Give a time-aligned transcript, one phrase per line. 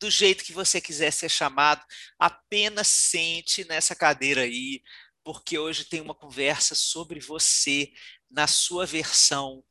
[0.00, 1.84] do jeito que você quiser ser chamado,
[2.18, 4.82] apenas sente nessa cadeira aí,
[5.24, 7.92] porque hoje tem uma conversa sobre você
[8.30, 9.64] na sua versão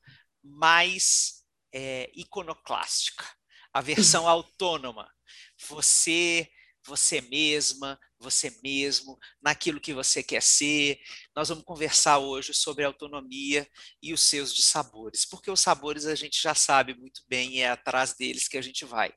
[0.43, 3.25] mais é, iconoclástica,
[3.73, 5.09] a versão autônoma.
[5.67, 6.49] Você,
[6.85, 10.99] você mesma, você mesmo, naquilo que você quer ser.
[11.35, 13.67] Nós vamos conversar hoje sobre autonomia
[14.01, 17.69] e os seus dissabores, porque os sabores a gente já sabe muito bem e é
[17.69, 19.13] atrás deles que a gente vai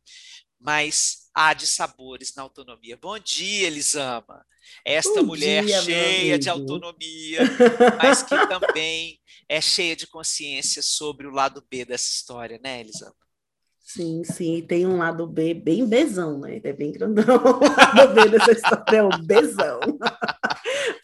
[0.60, 2.98] mas há de sabores na autonomia.
[3.01, 4.45] Bom dia, Elisama.
[4.84, 7.40] Esta Bom mulher dia, cheia de autonomia,
[8.01, 9.18] mas que também
[9.49, 13.15] é cheia de consciência sobre o lado B dessa história, né, Elisama?
[13.80, 16.60] Sim, sim, tem um lado B bem bezão, né?
[16.62, 17.24] É bem grandão.
[17.27, 19.80] O lado B dessa história é o bezão.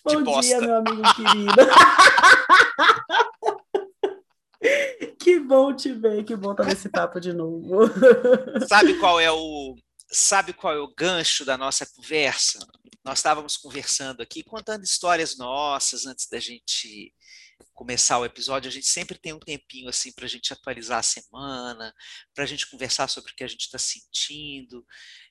[0.05, 1.57] Bom dia, meu amigo querido.
[5.19, 7.89] Que bom te ver, que bom estar nesse papo de novo.
[8.69, 9.75] Sabe qual é o
[10.09, 12.59] sabe qual é o gancho da nossa conversa?
[13.05, 17.13] Nós estávamos conversando aqui, contando histórias nossas antes da gente
[17.75, 18.69] começar o episódio.
[18.69, 21.95] A gente sempre tem um tempinho assim para a gente atualizar a semana,
[22.35, 24.85] para a gente conversar sobre o que a gente está sentindo.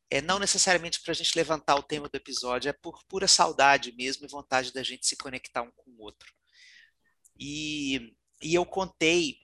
[0.10, 3.94] É, não necessariamente para a gente levantar o tema do episódio, é por pura saudade
[3.98, 6.32] mesmo e vontade da gente se conectar um com o outro.
[7.40, 9.40] E, e eu contei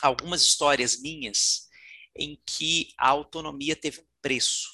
[0.00, 1.68] algumas histórias minhas
[2.16, 4.68] em que a autonomia teve um preço.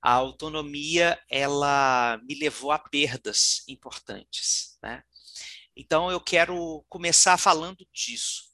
[0.00, 5.02] A autonomia ela me levou a perdas importantes, né?
[5.76, 8.48] Então eu quero começar falando disso.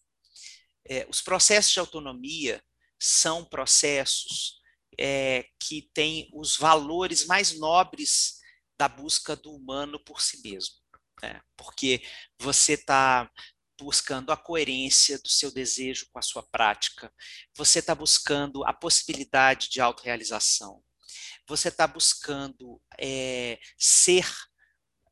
[0.87, 2.63] É, os processos de autonomia
[2.99, 4.61] são processos
[4.99, 8.41] é, que têm os valores mais nobres
[8.79, 10.84] da busca do humano por si mesmo.
[11.25, 11.41] Né?
[11.57, 12.03] Porque
[12.39, 13.31] você está
[13.81, 17.13] buscando a coerência do seu desejo com a sua prática,
[17.57, 20.83] você está buscando a possibilidade de autorrealização,
[21.49, 24.31] você está buscando é, ser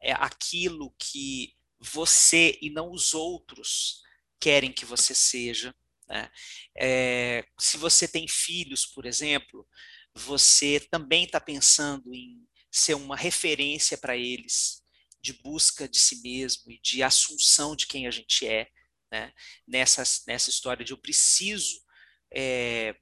[0.03, 4.03] é, aquilo que você e não os outros
[4.39, 5.75] querem que você seja.
[6.09, 6.31] Né?
[6.77, 9.67] É, se você tem filhos, por exemplo,
[10.15, 14.82] você também está pensando em ser uma referência para eles,
[15.23, 18.69] de busca de si mesmo e de assunção de quem a gente é,
[19.11, 19.33] né?
[19.67, 21.81] nessa, nessa história de eu preciso
[22.35, 22.97] é,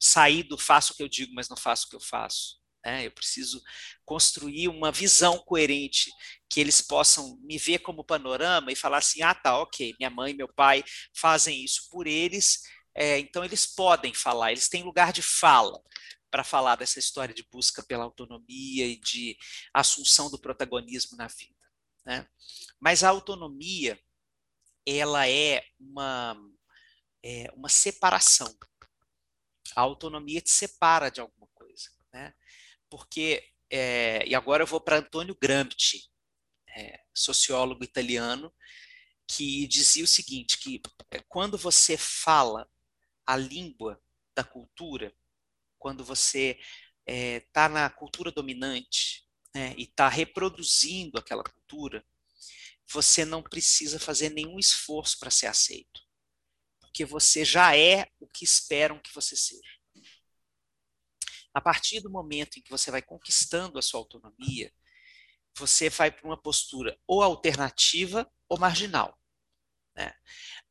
[0.00, 2.58] sair do faço o que eu digo, mas não faço o que eu faço.
[2.84, 3.06] Né?
[3.06, 3.62] Eu preciso
[4.04, 6.10] construir uma visão coerente
[6.48, 10.32] que eles possam me ver como panorama e falar assim: ah, tá, ok, minha mãe,
[10.32, 12.62] meu pai fazem isso por eles,
[12.94, 15.80] é, então eles podem falar, eles têm lugar de fala
[16.30, 19.36] para falar dessa história de busca pela autonomia e de
[19.72, 21.57] assunção do protagonismo na vida.
[22.08, 22.26] Né?
[22.80, 24.00] Mas a autonomia,
[24.86, 26.34] ela é uma,
[27.22, 28.56] é uma separação.
[29.76, 31.90] A autonomia te separa de alguma coisa.
[32.10, 32.32] Né?
[32.88, 36.08] Porque, é, e agora eu vou para Antônio Gramsci,
[36.74, 38.50] é, sociólogo italiano,
[39.30, 40.80] que dizia o seguinte, que
[41.10, 42.66] é, quando você fala
[43.26, 44.02] a língua
[44.34, 45.14] da cultura,
[45.78, 46.58] quando você
[47.06, 49.27] está é, na cultura dominante,
[49.58, 52.06] né, e está reproduzindo aquela cultura,
[52.86, 56.00] você não precisa fazer nenhum esforço para ser aceito,
[56.80, 59.76] porque você já é o que esperam que você seja.
[61.52, 64.72] A partir do momento em que você vai conquistando a sua autonomia,
[65.56, 69.18] você vai para uma postura ou alternativa ou marginal.
[69.96, 70.14] Né?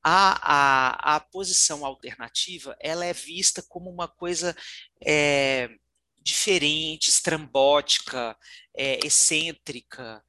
[0.01, 4.55] A, a, a posição alternativa ela é vista como uma coisa
[5.05, 5.77] é,
[6.27, 8.37] diferente, estrambótica,
[8.75, 10.23] é, excêntrica,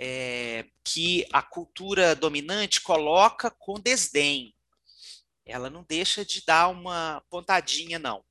[0.00, 4.54] é, que a cultura dominante coloca com desdém.
[5.44, 8.24] Ela não deixa de dar uma pontadinha, não.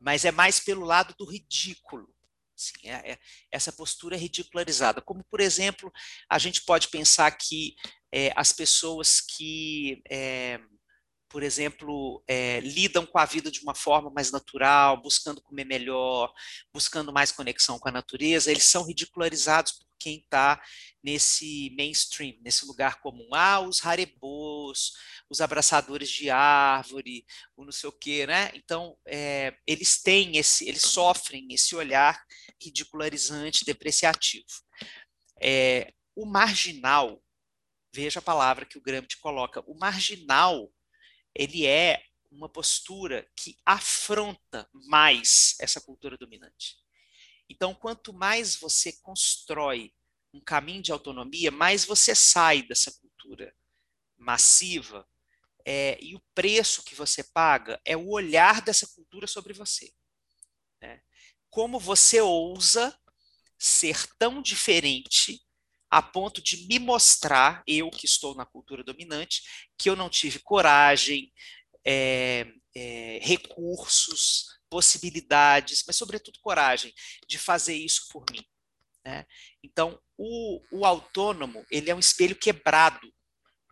[0.00, 2.08] Mas é mais pelo lado do ridículo.
[2.56, 3.18] Assim, é, é,
[3.50, 5.02] essa postura é ridicularizada.
[5.02, 5.92] Como, por exemplo,
[6.28, 7.76] a gente pode pensar que
[8.10, 10.02] é, as pessoas que
[11.32, 16.30] por exemplo, é, lidam com a vida de uma forma mais natural, buscando comer melhor,
[16.70, 20.62] buscando mais conexão com a natureza, eles são ridicularizados por quem está
[21.02, 23.26] nesse mainstream, nesse lugar comum.
[23.32, 24.92] Ah, os harebos,
[25.30, 27.24] os abraçadores de árvore,
[27.56, 28.52] o não sei o quê, né?
[28.54, 32.22] Então, é, eles têm esse, eles sofrem esse olhar
[32.62, 34.44] ridicularizante, depreciativo.
[35.40, 37.22] É, o marginal,
[37.90, 40.70] veja a palavra que o Gramsci coloca, o marginal
[41.34, 46.76] ele é uma postura que afronta mais essa cultura dominante.
[47.48, 49.92] Então, quanto mais você constrói
[50.32, 53.54] um caminho de autonomia, mais você sai dessa cultura
[54.16, 55.06] massiva,
[55.64, 59.92] é, e o preço que você paga é o olhar dessa cultura sobre você.
[60.80, 61.02] Né?
[61.50, 62.98] Como você ousa
[63.58, 65.41] ser tão diferente
[65.92, 69.42] a ponto de me mostrar, eu que estou na cultura dominante,
[69.76, 71.30] que eu não tive coragem,
[71.84, 76.94] é, é, recursos, possibilidades, mas sobretudo coragem
[77.28, 78.42] de fazer isso por mim.
[79.04, 79.26] Né?
[79.62, 83.12] Então, o, o, autônomo ele é um espelho quebrado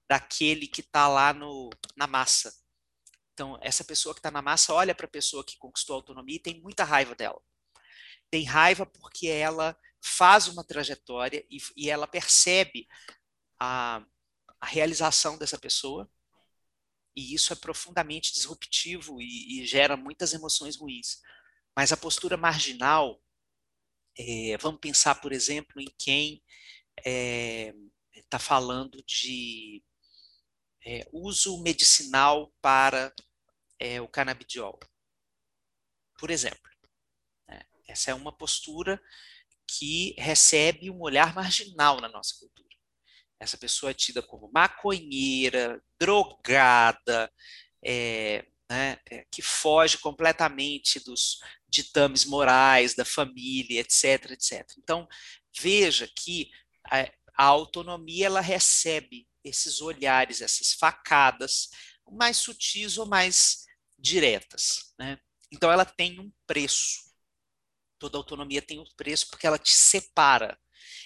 [0.06, 2.52] daquele que está lá no, na massa.
[3.32, 6.36] Então, essa pessoa que está na massa olha para a pessoa que conquistou a autonomia
[6.36, 7.40] e tem muita raiva dela.
[8.30, 12.86] Tem raiva porque ela faz uma trajetória e, e ela percebe
[13.58, 14.02] a,
[14.60, 16.10] a, realização dessa pessoa,
[17.14, 21.20] e isso é profundamente disruptivo e, e gera muitas emoções ruins.
[21.76, 23.22] Mas a postura marginal,
[24.18, 26.42] é, vamos pensar, por exemplo, em quem
[26.96, 27.74] está é,
[28.28, 29.82] tá falando de
[30.84, 33.12] é, uso medicinal para
[33.78, 34.78] é, o canabidiol,
[36.18, 36.70] por exemplo.
[37.48, 37.60] Né?
[37.86, 39.00] Essa é uma postura
[39.78, 42.68] que recebe um olhar marginal na nossa cultura.
[43.38, 47.32] Essa pessoa é tida como maconheira, drogada,
[47.82, 51.38] é, né, é, que foge completamente dos
[51.68, 54.66] ditames morais da família, etc, etc.
[54.78, 55.08] Então,
[55.58, 56.50] veja que
[56.86, 61.70] a, a autonomia ela recebe esses olhares, essas facadas,
[62.12, 63.64] mais sutis ou mais
[63.98, 64.92] diretas.
[64.98, 65.18] Né?
[65.50, 67.09] Então, ela tem um preço
[68.00, 70.58] toda autonomia tem um preço porque ela te separa.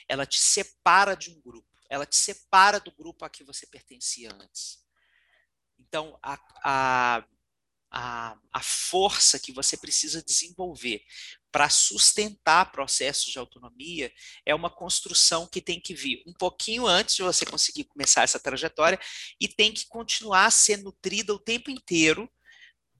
[0.08, 1.68] Ela te separa de um grupo.
[1.90, 4.82] Ela te separa do grupo a que você pertencia antes.
[5.78, 7.24] Então, a, a,
[7.90, 11.04] a, a força que você precisa desenvolver
[11.50, 14.12] para sustentar processos de autonomia
[14.46, 18.40] é uma construção que tem que vir um pouquinho antes de você conseguir começar essa
[18.40, 18.98] trajetória
[19.40, 22.30] e tem que continuar a ser nutrida o tempo inteiro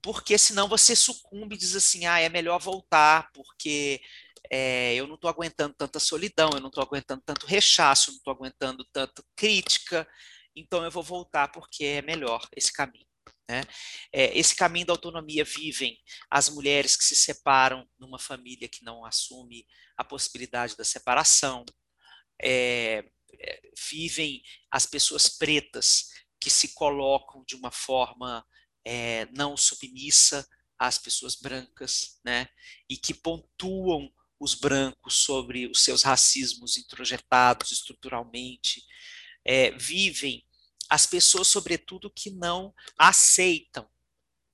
[0.05, 3.99] porque senão você sucumbe e diz assim, ah, é melhor voltar, porque
[4.51, 8.31] é, eu não estou aguentando tanta solidão, eu não estou aguentando tanto rechaço, não estou
[8.31, 10.07] aguentando tanta crítica,
[10.55, 13.07] então eu vou voltar porque é melhor esse caminho.
[13.49, 13.63] Né?
[14.13, 15.97] É, esse caminho da autonomia vivem
[16.29, 19.65] as mulheres que se separam numa família que não assume
[19.97, 21.65] a possibilidade da separação,
[22.39, 23.03] é,
[23.39, 28.45] é vivem as pessoas pretas que se colocam de uma forma
[28.85, 30.47] é, não submissa
[30.77, 32.47] às pessoas brancas, né,
[32.89, 38.83] e que pontuam os brancos sobre os seus racismos introjetados estruturalmente,
[39.43, 40.45] é, vivem
[40.89, 43.89] as pessoas, sobretudo, que não aceitam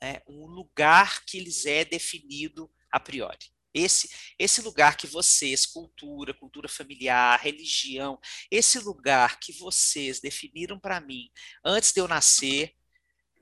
[0.02, 3.52] né, um lugar que lhes é definido a priori.
[3.74, 8.20] Esse, esse lugar que vocês, cultura, cultura familiar, religião,
[8.50, 11.32] esse lugar que vocês definiram para mim
[11.64, 12.76] antes de eu nascer,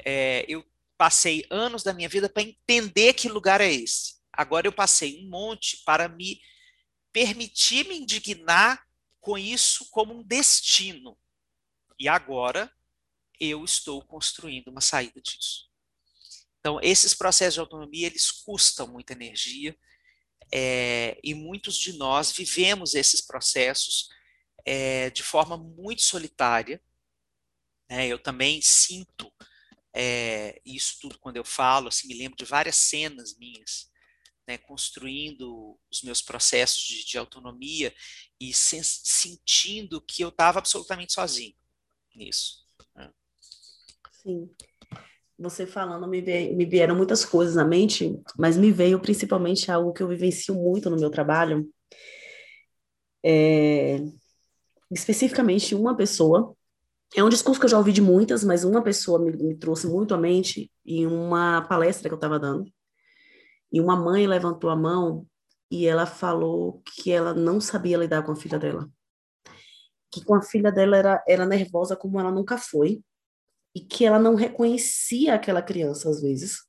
[0.05, 0.63] é, eu
[0.99, 4.15] passei anos da minha vida para entender que lugar é esse.
[4.33, 6.41] Agora eu passei um monte para me
[7.13, 8.85] permitir me indignar
[9.21, 11.17] com isso como um destino.
[11.97, 12.69] E agora
[13.39, 15.69] eu estou construindo uma saída disso.
[16.59, 19.77] Então, esses processos de autonomia, eles custam muita energia,
[20.51, 24.09] é, e muitos de nós vivemos esses processos
[24.65, 26.83] é, de forma muito solitária.
[27.89, 28.07] Né?
[28.07, 29.31] Eu também sinto
[29.93, 33.89] é, isso tudo quando eu falo, assim, me lembro de várias cenas minhas,
[34.47, 37.93] né, construindo os meus processos de, de autonomia
[38.39, 41.55] e sen, sentindo que eu estava absolutamente sozinho
[42.15, 42.65] nisso.
[42.95, 43.11] Né?
[44.11, 44.49] Sim.
[45.37, 49.93] Você falando, me, veio, me vieram muitas coisas na mente, mas me veio principalmente algo
[49.93, 51.71] que eu vivencio muito no meu trabalho.
[53.23, 53.97] É,
[54.91, 56.55] especificamente uma pessoa
[57.15, 59.87] é um discurso que eu já ouvi de muitas, mas uma pessoa me, me trouxe
[59.87, 62.71] muito à mente em uma palestra que eu estava dando.
[63.71, 65.25] E uma mãe levantou a mão
[65.71, 68.89] e ela falou que ela não sabia lidar com a filha dela.
[70.11, 73.03] Que com a filha dela era, era nervosa como ela nunca foi.
[73.75, 76.63] e que ela não reconhecia aquela criança às vezes.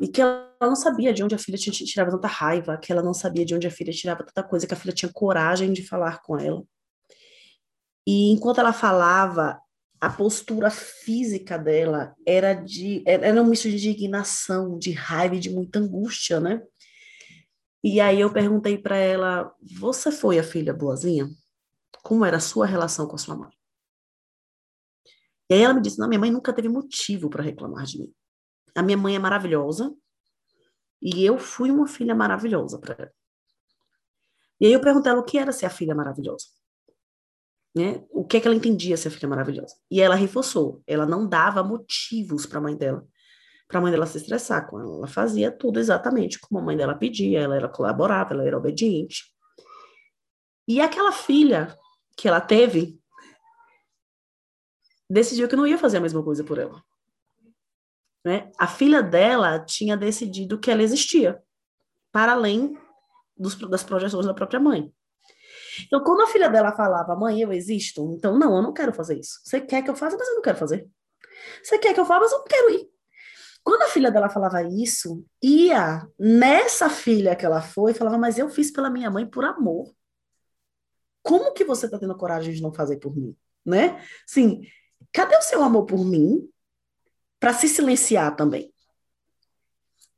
[0.00, 3.14] E que ela não sabia de onde a filha tirava tanta raiva, que ela não
[3.14, 6.22] sabia de onde a filha tirava tanta coisa, que a filha tinha coragem de falar
[6.22, 6.62] com ela.
[8.06, 9.60] E enquanto ela falava,
[10.00, 15.50] a postura física dela era de era um misto de indignação, de raiva e de
[15.50, 16.60] muita angústia, né?
[17.84, 21.28] E aí eu perguntei para ela: "Você foi a filha boazinha?
[22.02, 23.50] Como era a sua relação com a sua mãe?"
[25.48, 28.12] E aí ela me disse: "Não, minha mãe nunca teve motivo para reclamar de mim.
[28.74, 29.94] A minha mãe é maravilhosa
[31.02, 33.12] e eu fui uma filha maravilhosa para ela."
[34.60, 36.46] E aí eu perguntei ela o que era ser a filha maravilhosa
[37.74, 38.04] né?
[38.10, 39.74] O que é que ela entendia ser filha maravilhosa?
[39.90, 43.06] E ela reforçou, ela não dava motivos para a mãe dela,
[43.66, 44.96] para a mãe dela se estressar com ela.
[44.96, 49.24] Ela fazia tudo exatamente como a mãe dela pedia, ela era colaborável, ela era obediente.
[50.68, 51.76] E aquela filha
[52.16, 53.00] que ela teve
[55.08, 56.82] decidiu que não ia fazer a mesma coisa por ela.
[58.24, 58.50] Né?
[58.58, 61.42] A filha dela tinha decidido que ela existia,
[62.12, 62.78] para além
[63.36, 64.92] dos, das projeções da própria mãe.
[65.86, 69.18] Então, quando a filha dela falava, mãe, eu existo, então, não, eu não quero fazer
[69.18, 69.40] isso.
[69.44, 70.88] Você quer que eu faça, mas eu não quero fazer.
[71.62, 72.92] Você quer que eu faça, mas eu não quero ir.
[73.64, 78.48] Quando a filha dela falava isso, ia nessa filha que ela foi, falava, mas eu
[78.48, 79.94] fiz pela minha mãe por amor.
[81.22, 83.36] Como que você está tendo coragem de não fazer por mim?
[83.64, 84.04] Né?
[84.26, 84.62] Sim,
[85.12, 86.48] cadê o seu amor por mim
[87.38, 88.72] para se silenciar também?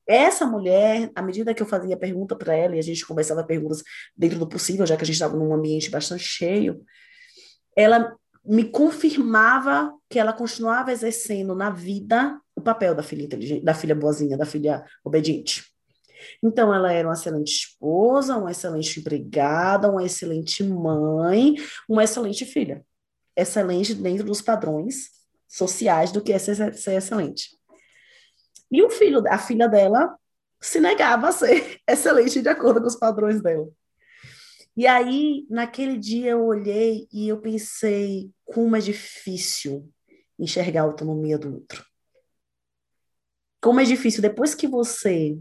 [0.06, 3.82] Essa mulher, à medida que eu fazia pergunta para ela, e a gente conversava perguntas
[4.16, 6.84] dentro do possível, já que a gente estava num ambiente bastante cheio,
[7.76, 13.74] ela me confirmava que ela continuava exercendo na vida o papel da filha inteligente, da
[13.74, 15.64] filha boazinha, da filha obediente.
[16.42, 21.54] Então, ela era uma excelente esposa, uma excelente empregada, uma excelente mãe,
[21.88, 22.84] uma excelente filha.
[23.36, 25.08] Excelente dentro dos padrões
[25.48, 27.50] sociais do que é ser, ser excelente.
[28.74, 30.18] E o filho, a filha dela
[30.60, 33.68] se negava a ser excelente de acordo com os padrões dela.
[34.76, 39.88] E aí, naquele dia, eu olhei e eu pensei como é difícil
[40.36, 41.86] enxergar a autonomia do outro.
[43.62, 45.38] Como é difícil, depois que você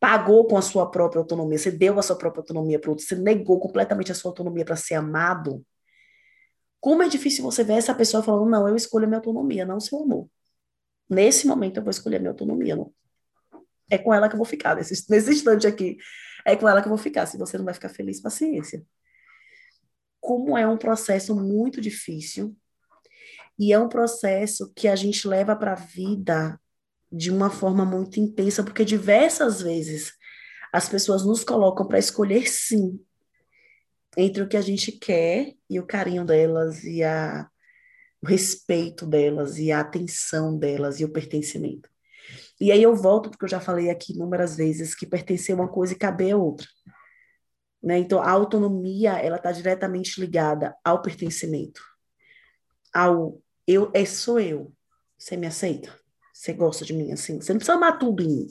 [0.00, 3.06] pagou com a sua própria autonomia, você deu a sua própria autonomia para o outro,
[3.06, 5.64] você negou completamente a sua autonomia para ser amado,
[6.80, 9.76] como é difícil você ver essa pessoa falando, não, eu escolho a minha autonomia, não
[9.76, 10.28] o seu amor.
[11.08, 12.76] Nesse momento eu vou escolher a minha autonomia.
[12.76, 12.92] Não.
[13.90, 14.76] É com ela que eu vou ficar.
[14.76, 15.96] Nesse, nesse instante aqui,
[16.44, 17.26] é com ela que eu vou ficar.
[17.26, 18.84] Se você não vai ficar feliz, paciência.
[20.20, 22.56] Como é um processo muito difícil,
[23.58, 26.60] e é um processo que a gente leva para a vida
[27.10, 30.12] de uma forma muito intensa, porque diversas vezes
[30.72, 33.00] as pessoas nos colocam para escolher sim
[34.16, 37.48] entre o que a gente quer e o carinho delas e a
[38.24, 41.90] o respeito delas e a atenção delas e o pertencimento.
[42.58, 45.92] E aí eu volto, porque eu já falei aqui inúmeras vezes que pertencer uma coisa
[45.92, 46.66] e caber a outra.
[47.82, 47.98] Né?
[47.98, 51.82] Então, a autonomia, ela está diretamente ligada ao pertencimento,
[52.94, 54.72] ao eu, é, sou eu,
[55.18, 55.94] você me aceita?
[56.32, 57.40] Você gosta de mim assim?
[57.40, 58.46] Você não precisa amar tudo em mim.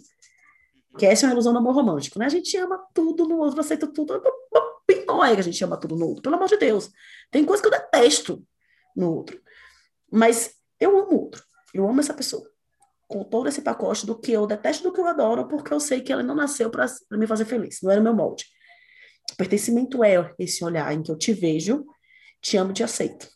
[1.00, 2.26] Que essa é uma ilusão do amor romântico, né?
[2.26, 4.22] A gente ama tudo no outro, aceita tudo.
[5.08, 6.92] Não é que a gente ama tudo no outro, pelo amor de Deus.
[7.32, 8.46] Tem coisa que eu detesto
[8.96, 9.42] no outro.
[10.14, 11.44] Mas eu amo outro.
[11.74, 12.48] Eu amo essa pessoa.
[13.08, 16.02] Com todo esse pacote do que eu detesto do que eu adoro, porque eu sei
[16.02, 17.82] que ela não nasceu para me fazer feliz.
[17.82, 18.46] Não era o meu molde.
[19.32, 21.84] O pertencimento é esse olhar em que eu te vejo,
[22.40, 23.28] te amo, te aceito.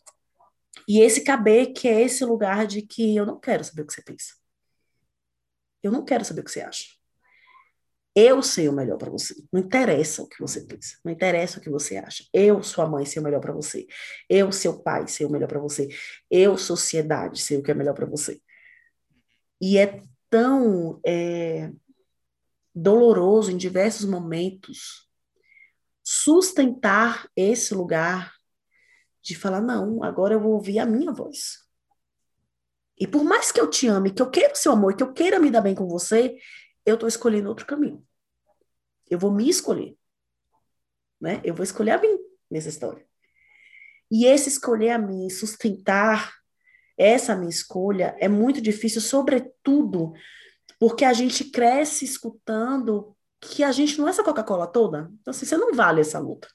[0.86, 3.92] E esse caber, que é esse lugar de que eu não quero saber o que
[3.92, 4.34] você pensa.
[5.82, 6.84] Eu não quero saber o que você acha.
[8.14, 9.34] Eu sei o melhor para você.
[9.52, 12.24] Não interessa o que você pensa, não interessa o que você acha.
[12.32, 13.86] Eu, sua mãe, sei o melhor para você.
[14.28, 15.88] Eu, seu pai, sei o melhor para você.
[16.30, 18.40] Eu, sociedade, sei o que é melhor para você.
[19.60, 21.70] E é tão é,
[22.74, 25.08] doloroso em diversos momentos
[26.02, 28.32] sustentar esse lugar
[29.22, 31.58] de falar: não, agora eu vou ouvir a minha voz.
[32.98, 35.12] E por mais que eu te ame, que eu queira o seu amor, que eu
[35.12, 36.36] queira me dar bem com você,
[36.84, 38.04] eu estou escolhendo outro caminho.
[39.10, 39.96] Eu vou me escolher.
[41.20, 41.40] Né?
[41.44, 42.18] Eu vou escolher a mim
[42.50, 43.06] nessa história.
[44.10, 46.32] E esse escolher a mim, sustentar
[46.96, 50.12] essa minha escolha é muito difícil, sobretudo
[50.78, 55.10] porque a gente cresce escutando que a gente não é essa Coca-Cola toda.
[55.20, 56.48] Então, assim, você não vale essa luta.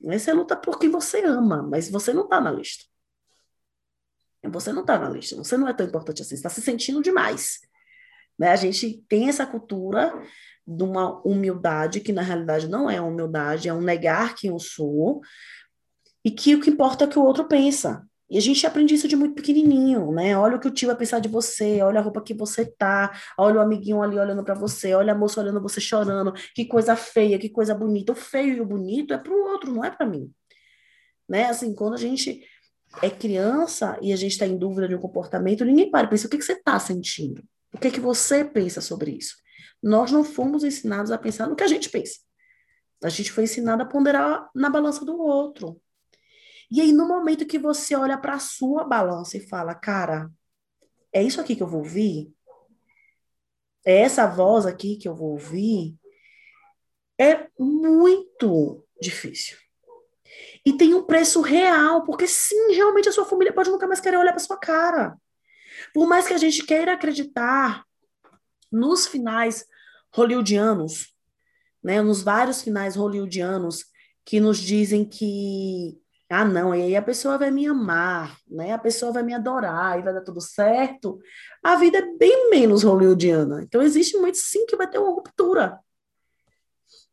[0.00, 2.84] Você luta porque você ama, mas você não está na lista.
[4.44, 7.02] Você não está na lista, você não é tão importante assim, você está se sentindo
[7.02, 7.60] demais.
[8.38, 8.50] Né?
[8.50, 10.12] A gente tem essa cultura
[10.66, 15.20] de uma humildade que na realidade não é humildade, é um negar quem eu sou.
[16.24, 18.04] E que o que importa é o que o outro pensa.
[18.28, 20.36] E a gente aprende isso de muito pequenininho, né?
[20.36, 23.16] Olha o que o tio vai pensar de você, olha a roupa que você tá,
[23.38, 26.96] olha o amiguinho ali olhando para você, olha a moça olhando você chorando, que coisa
[26.96, 28.10] feia, que coisa bonita.
[28.10, 30.28] O feio e o bonito é para o outro, não é para mim.
[31.28, 31.44] Né?
[31.44, 32.42] Assim, quando a gente
[33.00, 36.26] é criança e a gente está em dúvida de um comportamento, ninguém para e pensa
[36.26, 37.44] o que, que você está sentindo,
[37.76, 39.36] o que, que você pensa sobre isso.
[39.82, 42.18] Nós não fomos ensinados a pensar no que a gente pensa.
[43.04, 45.80] A gente foi ensinado a ponderar na balança do outro.
[46.70, 50.30] E aí, no momento que você olha para a sua balança e fala, cara,
[51.12, 52.32] é isso aqui que eu vou ouvir?
[53.84, 55.94] É essa voz aqui que eu vou ouvir?
[57.20, 59.58] É muito difícil.
[60.64, 64.16] E tem um preço real, porque sim, realmente a sua família pode nunca mais querer
[64.16, 65.16] olhar para sua cara.
[65.92, 67.84] Por mais que a gente queira acreditar
[68.70, 69.66] nos finais
[70.14, 71.14] hollywoodianos,
[71.82, 73.84] né, nos vários finais hollywoodianos
[74.24, 78.72] que nos dizem que ah, não, e aí a pessoa vai me amar, né?
[78.72, 81.20] A pessoa vai me adorar e vai dar tudo certo.
[81.62, 83.62] A vida é bem menos hollywoodiana.
[83.62, 85.78] Então existe muito sim que vai ter uma ruptura.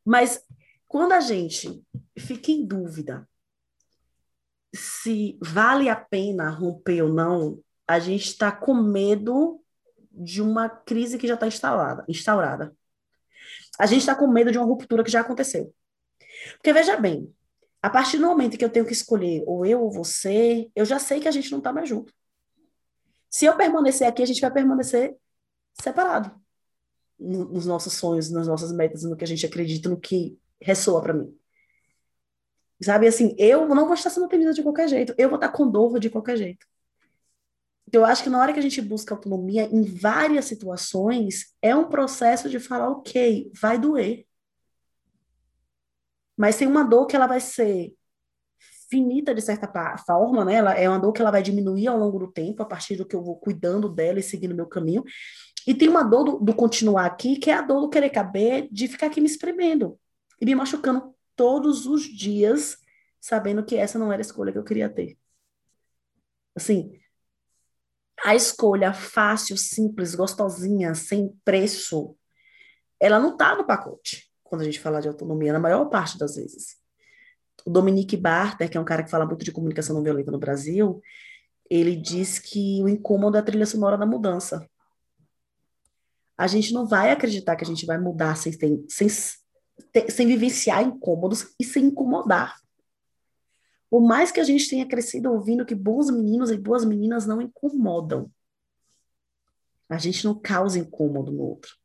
[0.04, 0.44] Mas
[0.88, 1.84] quando a gente
[2.18, 3.28] fica em dúvida
[4.76, 9.62] se vale a pena romper ou não, a gente está com medo
[10.12, 12.76] de uma crise que já está instalada, instaurada.
[13.80, 15.74] A gente está com medo de uma ruptura que já aconteceu.
[16.54, 17.34] Porque veja bem,
[17.82, 21.00] a partir do momento que eu tenho que escolher ou eu ou você, eu já
[21.00, 22.14] sei que a gente não está mais junto.
[23.30, 25.18] Se eu permanecer aqui, a gente vai permanecer
[25.82, 26.32] separado
[27.20, 31.14] nos nossos sonhos, nas nossas metas, no que a gente acredita, no que ressoa para
[31.14, 31.36] mim.
[32.82, 35.70] Sabe assim, eu não vou estar sendo atendida de qualquer jeito, eu vou estar com
[35.70, 36.68] dor de qualquer jeito.
[37.94, 41.76] Então, eu acho que na hora que a gente busca autonomia, em várias situações, é
[41.76, 44.26] um processo de falar, ok, vai doer.
[46.36, 47.94] Mas tem uma dor que ela vai ser
[48.90, 49.72] finita de certa
[50.08, 50.56] forma, né?
[50.56, 53.06] Ela é uma dor que ela vai diminuir ao longo do tempo, a partir do
[53.06, 55.04] que eu vou cuidando dela e seguindo meu caminho.
[55.68, 58.68] E tem uma dor do, do continuar aqui, que é a dor do querer caber,
[58.72, 60.00] de ficar aqui me espremendo
[60.42, 62.76] e me machucando todos os dias,
[63.22, 65.16] sabendo que essa não era a escolha que eu queria ter.
[66.56, 67.03] Assim,
[68.24, 72.16] a escolha fácil, simples, gostosinha, sem preço,
[73.00, 76.36] ela não tá no pacote quando a gente fala de autonomia, na maior parte das
[76.36, 76.78] vezes.
[77.66, 80.40] O Dominique Barter, que é um cara que fala muito de comunicação não violenta no
[80.40, 81.02] Brasil,
[81.70, 84.70] ele diz que o incômodo é a trilha sonora da mudança.
[86.38, 89.10] A gente não vai acreditar que a gente vai mudar sem, sem, sem,
[90.10, 92.56] sem vivenciar incômodos e sem incomodar.
[93.94, 97.40] Por mais que a gente tenha crescido ouvindo que bons meninos e boas meninas não
[97.40, 98.28] incomodam,
[99.88, 101.78] a gente não causa incômodo no outro.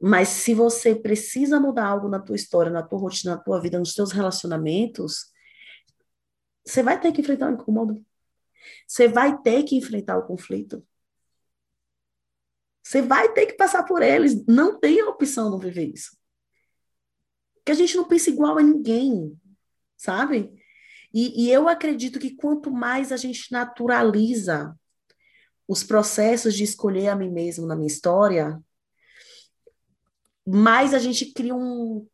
[0.00, 3.78] Mas se você precisa mudar algo na tua história, na tua rotina, na tua vida,
[3.78, 5.30] nos teus relacionamentos,
[6.66, 8.02] você vai ter que enfrentar o incômodo.
[8.86, 10.82] Você vai ter que enfrentar o conflito.
[12.82, 14.46] Você vai ter que passar por eles.
[14.46, 16.16] Não tem a opção de não viver isso.
[17.56, 19.38] Porque a gente não pensa igual a ninguém,
[19.94, 20.61] sabe?
[21.12, 24.74] E, e eu acredito que quanto mais a gente naturaliza
[25.68, 28.60] os processos de escolher a mim mesmo na minha história,
[30.46, 32.06] mais a gente cria um,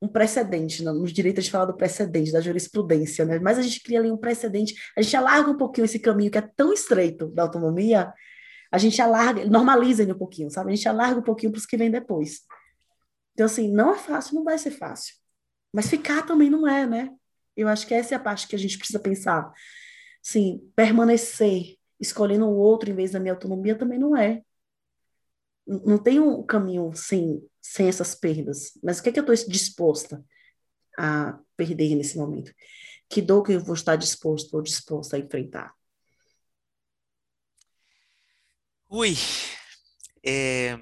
[0.00, 0.92] um precedente, né?
[0.92, 3.38] nos direitos de falar do precedente, da jurisprudência, né?
[3.38, 6.38] Mas a gente cria ali um precedente, a gente alarga um pouquinho esse caminho que
[6.38, 8.12] é tão estreito da autonomia,
[8.70, 10.72] a gente alarga, normaliza ele um pouquinho, sabe?
[10.72, 12.40] A gente alarga um pouquinho para os que vêm depois.
[13.32, 15.14] Então, assim, não é fácil, não vai ser fácil.
[15.72, 17.10] Mas ficar também não é, né?
[17.56, 19.52] Eu acho que essa é a parte que a gente precisa pensar.
[20.22, 24.42] Sim, permanecer escolhendo o outro em vez da minha autonomia também não é
[25.66, 28.72] não tem um caminho sem, sem essas perdas.
[28.82, 30.24] Mas o que é que eu estou disposta
[30.98, 32.52] a perder nesse momento?
[33.08, 35.72] Que dor que eu vou estar disposto ou disposta a enfrentar?
[38.90, 39.14] Ui,
[40.24, 40.78] é...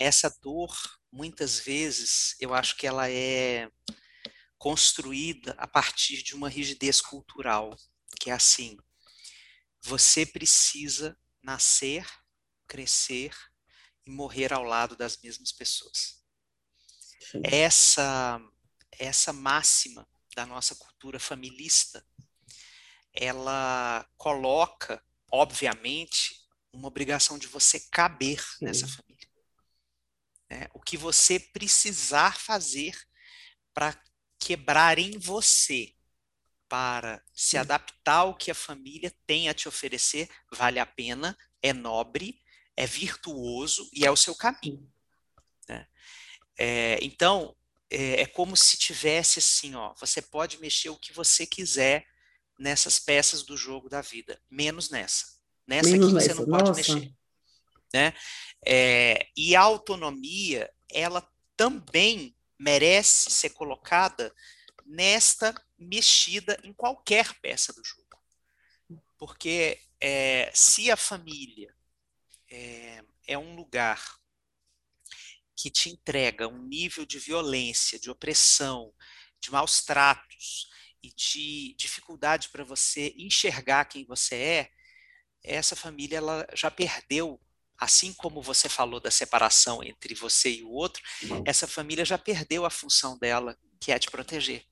[0.00, 0.74] essa dor,
[1.12, 3.70] muitas vezes, eu acho que ela é
[4.66, 7.78] construída a partir de uma rigidez cultural,
[8.18, 8.76] que é assim,
[9.80, 12.04] você precisa nascer
[12.66, 13.32] crescer
[14.04, 16.20] e morrer ao lado das mesmas pessoas.
[17.30, 17.42] Sim.
[17.44, 18.40] Essa
[18.98, 22.04] essa máxima da nossa cultura familista,
[23.12, 25.00] ela coloca,
[25.30, 28.64] obviamente, uma obrigação de você caber Sim.
[28.64, 29.28] nessa família.
[30.50, 32.98] É, o que você precisar fazer
[33.72, 33.92] para
[34.46, 35.92] quebrar em você,
[36.68, 41.72] para se adaptar ao que a família tem a te oferecer, vale a pena, é
[41.72, 42.40] nobre
[42.76, 44.86] é virtuoso e é o seu caminho.
[45.68, 45.86] Né?
[46.58, 47.56] É, então,
[47.90, 52.06] é, é como se tivesse assim, ó, você pode mexer o que você quiser
[52.58, 55.36] nessas peças do jogo da vida, menos nessa.
[55.66, 56.94] Nessa menos aqui você não pode Nossa.
[56.94, 57.14] mexer.
[57.94, 58.12] Né?
[58.64, 64.34] É, e a autonomia, ela também merece ser colocada
[64.84, 68.02] nesta mexida em qualquer peça do jogo.
[69.18, 71.74] Porque é, se a família
[72.50, 74.18] é, é um lugar
[75.56, 78.94] que te entrega um nível de violência, de opressão,
[79.40, 80.68] de maus tratos
[81.02, 84.72] e de dificuldade para você enxergar quem você é,
[85.42, 87.40] essa família ela já perdeu,
[87.78, 91.02] assim como você falou da separação entre você e o outro,
[91.44, 94.64] essa família já perdeu a função dela, que é te proteger.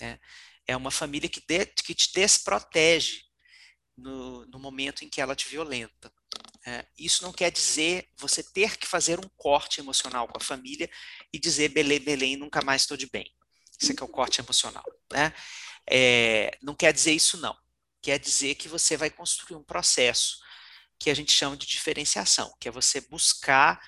[0.00, 0.18] Né?
[0.66, 3.24] É uma família que, de, que te desprotege
[3.96, 6.12] no, no momento em que ela te violenta.
[6.66, 10.90] É, isso não quer dizer você ter que fazer um corte emocional com a família
[11.32, 13.30] e dizer Belém, Belém, nunca mais estou de bem.
[13.80, 14.84] Isso aqui é o corte emocional.
[15.12, 15.32] Né?
[15.88, 17.56] É, não quer dizer isso, não.
[18.02, 20.38] Quer dizer que você vai construir um processo
[20.98, 23.80] que a gente chama de diferenciação, que é você buscar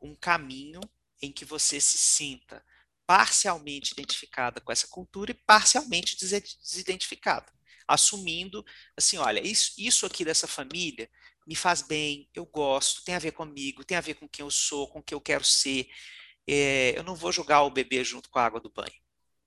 [0.00, 0.80] um caminho
[1.20, 2.64] em que você se sinta
[3.06, 7.52] parcialmente identificada com essa cultura e parcialmente desidentificada,
[7.86, 8.64] assumindo
[8.96, 11.10] assim, olha, isso, isso aqui dessa família
[11.46, 14.50] me faz bem, eu gosto, tem a ver comigo, tem a ver com quem eu
[14.50, 15.88] sou, com o que eu quero ser.
[16.46, 19.00] É, eu não vou jogar o bebê junto com a água do banho.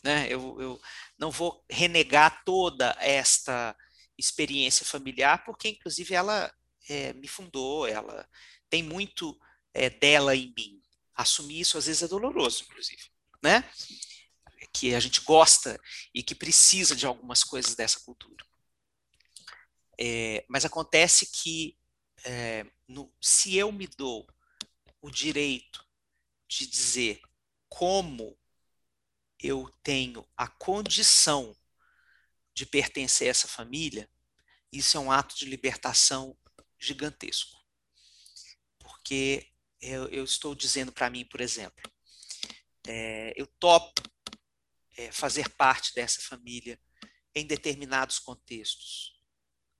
[0.03, 0.27] Né?
[0.29, 0.81] Eu, eu
[1.17, 3.75] não vou renegar toda esta
[4.17, 6.53] experiência familiar, porque inclusive ela
[6.89, 8.27] é, me fundou, ela
[8.69, 9.39] tem muito
[9.73, 10.81] é, dela em mim.
[11.13, 13.03] Assumir isso às vezes é doloroso, inclusive,
[13.43, 13.69] né?
[14.73, 15.79] Que a gente gosta
[16.13, 18.45] e que precisa de algumas coisas dessa cultura.
[19.97, 21.77] É, mas acontece que
[22.25, 24.27] é, no, se eu me dou
[25.01, 25.85] o direito
[26.47, 27.21] de dizer
[27.69, 28.37] como
[29.39, 31.55] eu tenho a condição
[32.53, 34.09] de pertencer a essa família,
[34.71, 36.37] isso é um ato de libertação
[36.79, 37.57] gigantesco.
[38.79, 41.83] Porque eu, eu estou dizendo para mim, por exemplo,
[42.87, 44.01] é, eu topo
[44.97, 46.79] é, fazer parte dessa família
[47.33, 49.15] em determinados contextos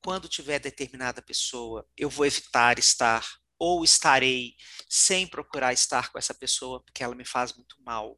[0.05, 3.27] quando tiver determinada pessoa, eu vou evitar estar
[3.57, 4.55] ou estarei
[4.87, 8.15] sem procurar estar com essa pessoa porque ela me faz muito mal.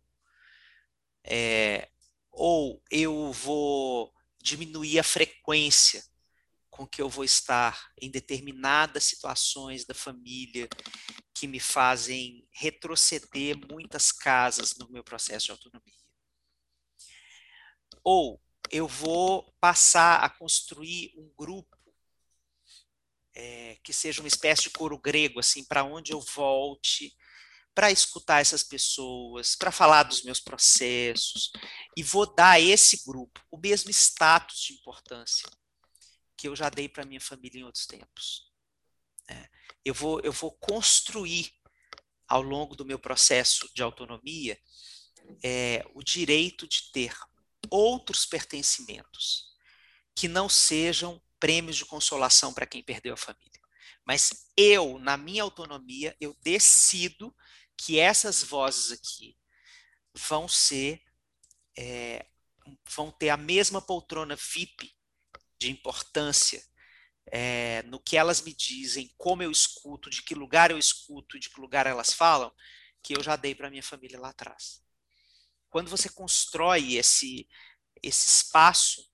[1.23, 1.89] É,
[2.29, 6.03] ou eu vou diminuir a frequência
[6.77, 10.69] com que eu vou estar em determinadas situações da família
[11.33, 15.97] que me fazem retroceder muitas casas no meu processo de autonomia.
[18.03, 18.39] Ou
[18.71, 21.75] eu vou passar a construir um grupo
[23.33, 27.15] é, que seja uma espécie de coro grego, assim, para onde eu volte,
[27.73, 31.51] para escutar essas pessoas, para falar dos meus processos,
[31.95, 35.47] e vou dar a esse grupo o mesmo status de importância
[36.37, 38.51] que eu já dei para minha família em outros tempos.
[39.29, 39.49] É,
[39.83, 41.51] eu, vou, eu vou construir
[42.27, 44.57] ao longo do meu processo de autonomia
[45.43, 47.13] é, o direito de ter
[47.69, 49.47] outros pertencimentos
[50.15, 53.61] que não sejam prêmios de consolação para quem perdeu a família.
[54.05, 57.35] Mas eu, na minha autonomia, eu decido
[57.77, 59.37] que essas vozes aqui
[60.13, 61.03] vão ser,
[61.77, 62.25] é,
[62.95, 64.96] vão ter a mesma poltrona VIP
[65.59, 66.63] de importância
[67.31, 71.49] é, no que elas me dizem, como eu escuto, de que lugar eu escuto, de
[71.49, 72.51] que lugar elas falam,
[73.03, 74.81] que eu já dei para minha família lá atrás.
[75.69, 77.47] Quando você constrói esse,
[78.01, 79.09] esse espaço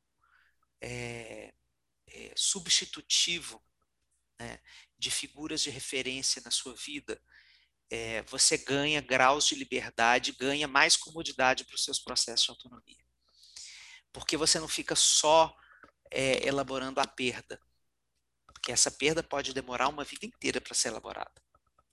[0.82, 1.54] é,
[2.08, 3.64] é, substitutivo
[4.40, 4.60] né,
[4.98, 7.22] de figuras de referência na sua vida,
[7.90, 13.04] é, você ganha graus de liberdade, ganha mais comodidade para os seus processos de autonomia.
[14.12, 15.56] Porque você não fica só
[16.14, 17.60] é, elaborando a perda,
[18.46, 21.34] porque essa perda pode demorar uma vida inteira para ser elaborada.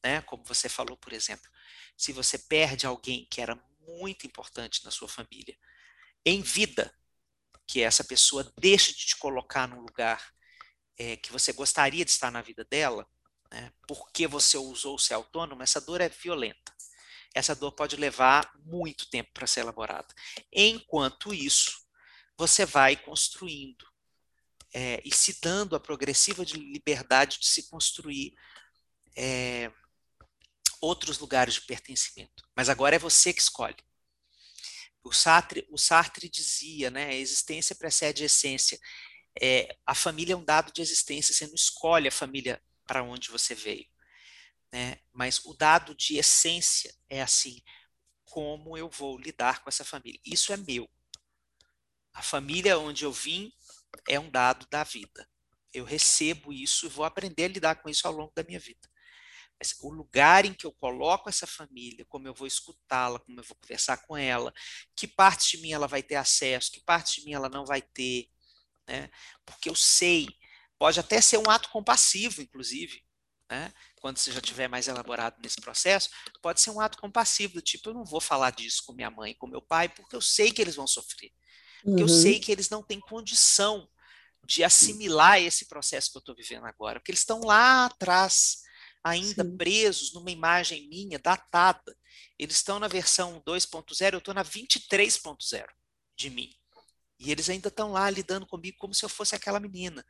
[0.04, 0.20] Né?
[0.22, 1.50] Como você falou, por exemplo,
[1.96, 5.56] se você perde alguém que era muito importante na sua família
[6.24, 6.94] em vida,
[7.66, 10.32] que essa pessoa deixe de te colocar num lugar
[10.98, 13.08] é, que você gostaria de estar na vida dela,
[13.50, 16.74] né, porque você usou ser autônomo, essa dor é violenta.
[17.34, 20.12] Essa dor pode levar muito tempo para ser elaborada.
[20.52, 21.86] Enquanto isso,
[22.36, 23.89] você vai construindo
[24.72, 28.34] é, e se dando a progressiva de liberdade de se construir
[29.16, 29.70] é,
[30.80, 32.48] outros lugares de pertencimento.
[32.56, 33.76] Mas agora é você que escolhe.
[35.02, 38.78] O Sartre, o Sartre dizia, né, a existência precede a essência.
[39.40, 43.30] É, a família é um dado de existência, você não escolhe a família para onde
[43.30, 43.86] você veio.
[44.72, 44.98] Né?
[45.12, 47.62] Mas o dado de essência é assim:
[48.24, 50.20] como eu vou lidar com essa família.
[50.24, 50.88] Isso é meu.
[52.12, 53.52] A família onde eu vim
[54.08, 55.28] é um dado da vida.
[55.72, 58.88] Eu recebo isso e vou aprender a lidar com isso ao longo da minha vida.
[59.58, 63.44] Mas o lugar em que eu coloco essa família, como eu vou escutá-la, como eu
[63.44, 64.52] vou conversar com ela,
[64.96, 67.82] que parte de mim ela vai ter acesso, que parte de mim ela não vai
[67.82, 68.30] ter,
[68.88, 69.10] né?
[69.44, 70.28] Porque eu sei,
[70.78, 73.04] pode até ser um ato compassivo, inclusive,
[73.50, 73.70] né?
[74.00, 76.08] Quando você já tiver mais elaborado nesse processo,
[76.40, 79.34] pode ser um ato compassivo, do tipo, eu não vou falar disso com minha mãe,
[79.34, 81.30] com meu pai, porque eu sei que eles vão sofrer.
[81.82, 82.08] Porque uhum.
[82.08, 83.88] eu sei que eles não têm condição
[84.44, 88.62] de assimilar esse processo que eu estou vivendo agora, porque eles estão lá atrás,
[89.02, 89.56] ainda Sim.
[89.56, 91.96] presos numa imagem minha datada.
[92.38, 95.66] Eles estão na versão 2.0, eu estou na 23.0
[96.16, 96.50] de mim.
[97.18, 100.04] E eles ainda estão lá lidando comigo como se eu fosse aquela menina.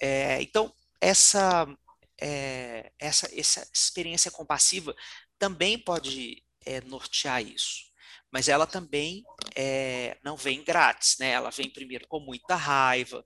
[0.00, 1.66] É, então, essa,
[2.20, 4.96] é, essa, essa experiência compassiva
[5.38, 7.84] também pode é, nortear isso.
[8.34, 9.22] Mas ela também
[9.54, 11.30] é, não vem grátis, né?
[11.30, 13.24] Ela vem primeiro com muita raiva,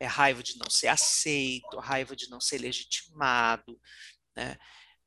[0.00, 3.80] é raiva de não ser aceito, raiva de não ser legitimado,
[4.36, 4.58] né?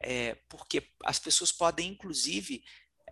[0.02, 2.64] É, porque as pessoas podem, inclusive,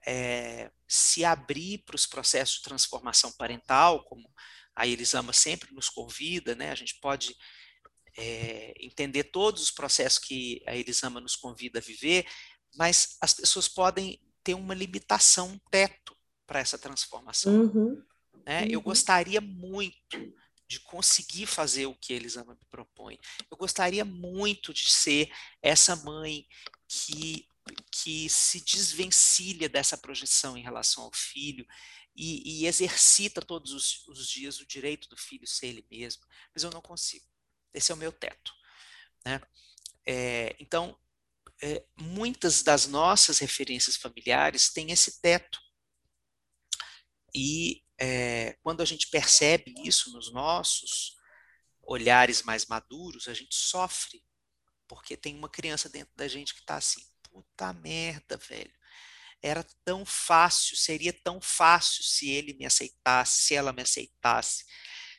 [0.07, 4.33] é, se abrir para os processos de transformação parental, como
[4.73, 6.71] a Elisama sempre nos convida, né?
[6.71, 7.35] a gente pode
[8.17, 12.25] é, entender todos os processos que a Elisama nos convida a viver,
[12.75, 16.17] mas as pessoas podem ter uma limitação, um teto
[16.49, 17.53] para essa transformação.
[17.53, 18.03] Uhum.
[18.43, 18.63] Né?
[18.63, 18.67] Uhum.
[18.71, 20.33] Eu gostaria muito
[20.67, 23.19] de conseguir fazer o que eles me propõem.
[23.51, 25.31] Eu gostaria muito de ser
[25.61, 26.47] essa mãe
[26.87, 27.47] que
[27.91, 31.63] que se desvencilha dessa projeção em relação ao filho
[32.15, 36.63] e, e exercita todos os, os, dias o direito do filho ser ele mesmo, mas
[36.63, 37.25] eu não consigo.
[37.71, 38.51] Esse é o meu teto.
[39.23, 39.39] Né?
[40.03, 40.99] É, então,
[41.61, 45.59] é, muitas das nossas referências familiares têm esse teto.
[47.33, 51.15] E é, quando a gente percebe isso nos nossos
[51.81, 54.23] olhares mais maduros, a gente sofre,
[54.87, 58.73] porque tem uma criança dentro da gente que está assim, puta merda, velho.
[59.41, 64.65] Era tão fácil, seria tão fácil se ele me aceitasse, se ela me aceitasse,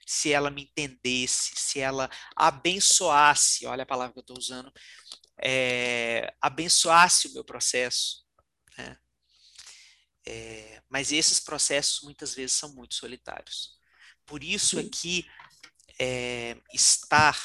[0.07, 4.73] se ela me entendesse, se ela abençoasse, olha a palavra que eu estou usando,
[5.43, 8.25] é, abençoasse o meu processo.
[8.77, 8.97] Né?
[10.33, 13.77] É, mas esses processos muitas vezes são muito solitários.
[14.25, 15.29] Por isso é que
[15.99, 17.37] é, estar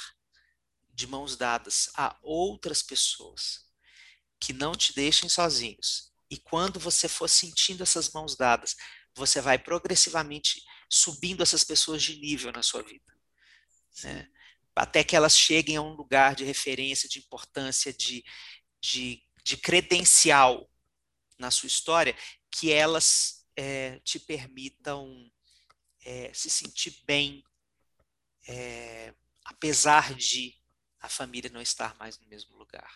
[0.93, 3.65] de mãos dadas a outras pessoas
[4.39, 8.76] que não te deixem sozinhos, e quando você for sentindo essas mãos dadas,
[9.15, 13.17] você vai progressivamente subindo essas pessoas de nível na sua vida.
[14.04, 14.30] Né?
[14.76, 18.24] Até que elas cheguem a um lugar de referência, de importância, de,
[18.80, 20.69] de, de credencial
[21.39, 22.15] na sua história,
[22.57, 25.29] que elas é, te permitam
[26.05, 27.43] é, se sentir bem,
[28.47, 29.13] é,
[29.43, 30.53] apesar de
[31.01, 32.89] a família não estar mais no mesmo lugar.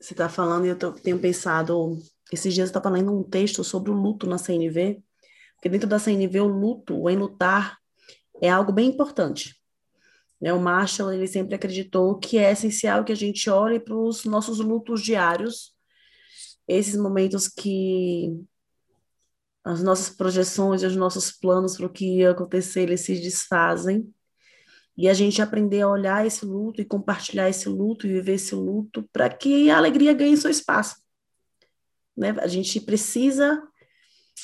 [0.00, 1.98] você está falando e eu tô, tenho pensado,
[2.32, 5.02] esses dias eu estava lendo um texto sobre o luto na CNV,
[5.56, 7.78] porque dentro da CNV o luto, o enlutar,
[8.40, 9.54] é algo bem importante.
[10.40, 10.50] Né?
[10.54, 14.58] O Marshall ele sempre acreditou que é essencial que a gente olhe para os nossos
[14.60, 15.78] lutos diários
[16.70, 18.32] esses momentos que
[19.64, 24.12] as nossas projeções e os nossos planos para o que ia acontecer, eles se desfazem.
[24.96, 28.54] E a gente aprender a olhar esse luto e compartilhar esse luto e viver esse
[28.54, 30.96] luto para que a alegria ganhe seu espaço.
[32.16, 32.30] Né?
[32.40, 33.62] A gente precisa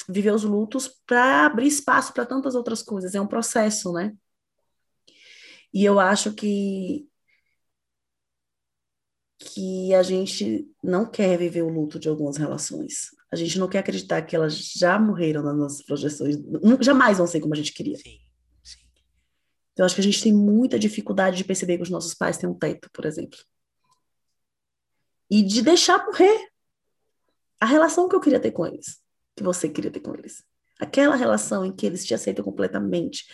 [0.08, 3.14] viver os lutos para abrir espaço para tantas outras coisas.
[3.14, 4.14] É um processo, né?
[5.72, 7.06] E eu acho que
[9.38, 13.10] que a gente não quer viver o luto de algumas relações.
[13.30, 16.36] A gente não quer acreditar que elas já morreram nas nossas projeções,
[16.80, 17.96] jamais vão ser como a gente queria.
[17.96, 18.18] Sim,
[18.62, 18.80] sim.
[19.72, 22.48] Então, acho que a gente tem muita dificuldade de perceber que os nossos pais têm
[22.48, 23.38] um teto, por exemplo.
[25.30, 26.48] E de deixar morrer
[27.60, 29.02] a relação que eu queria ter com eles,
[29.34, 30.42] que você queria ter com eles.
[30.80, 33.24] Aquela relação em que eles te aceitam completamente,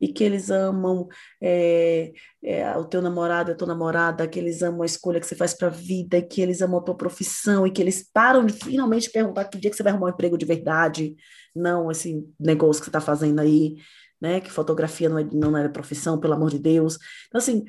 [0.00, 1.06] e que eles amam
[1.40, 5.36] é, é, o teu namorado, a tua namorada, que eles amam a escolha que você
[5.36, 8.54] faz para a vida, que eles amam a tua profissão e que eles param de
[8.54, 11.14] finalmente perguntar que dia que você vai arrumar um emprego de verdade,
[11.54, 13.76] não esse negócio que você está fazendo aí,
[14.20, 14.40] né?
[14.40, 16.96] Que fotografia não é, não é profissão, pelo amor de Deus.
[17.28, 17.64] Então, assim,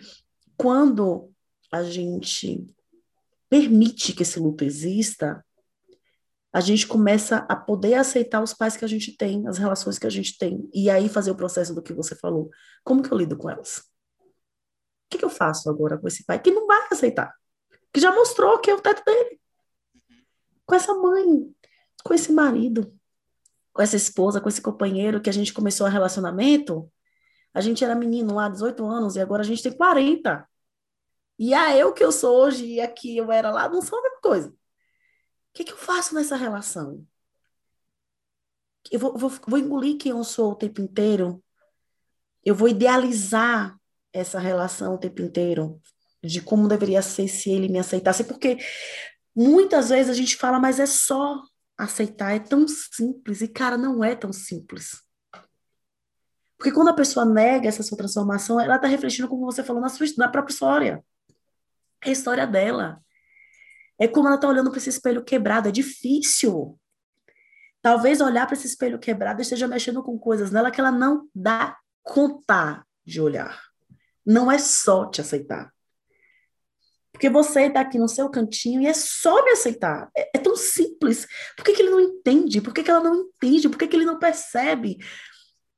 [0.56, 1.30] quando
[1.72, 2.66] a gente
[3.50, 5.44] permite que esse luto exista,
[6.54, 10.06] a gente começa a poder aceitar os pais que a gente tem, as relações que
[10.06, 12.50] a gente tem, e aí fazer o processo do que você falou.
[12.84, 13.78] Como que eu lido com elas?
[13.78, 17.34] O que, que eu faço agora com esse pai que não vai aceitar?
[17.94, 19.40] Que já mostrou que é o teto dele.
[20.66, 21.54] com essa mãe,
[22.04, 22.94] com esse marido,
[23.74, 26.92] com essa esposa, com esse companheiro que a gente começou a relacionamento.
[27.54, 30.48] A gente era menino lá, 18 anos, e agora a gente tem 40.
[31.40, 34.02] E a eu que eu sou hoje e aqui eu era lá não são a
[34.04, 34.61] mesma coisa.
[35.52, 37.06] O que, que eu faço nessa relação?
[38.90, 41.44] Eu vou, vou, vou engolir quem eu sou o tempo inteiro?
[42.44, 43.78] Eu vou idealizar
[44.14, 45.80] essa relação o tempo inteiro?
[46.24, 48.24] De como deveria ser se ele me aceitasse?
[48.24, 48.58] Porque
[49.36, 51.42] muitas vezes a gente fala, mas é só
[51.78, 53.42] aceitar, é tão simples.
[53.42, 55.02] E, cara, não é tão simples.
[56.58, 59.90] Porque quando a pessoa nega essa sua transformação, ela está refletindo, como você falou, na,
[59.90, 61.04] sua, na própria história.
[62.04, 63.04] É a história dela.
[64.02, 65.70] É como ela está olhando para esse espelho quebrado.
[65.70, 66.76] É difícil.
[67.84, 71.78] Talvez olhar para esse espelho quebrado esteja mexendo com coisas nela que ela não dá
[72.02, 73.62] conta de olhar.
[74.26, 75.72] Não é só te aceitar.
[77.12, 80.10] Porque você está aqui no seu cantinho e é só me aceitar.
[80.18, 81.28] É, é tão simples.
[81.56, 82.60] Por que, que, ele não entende?
[82.60, 83.70] Por que, que ela não entende?
[83.70, 84.98] Por que, que ele não percebe?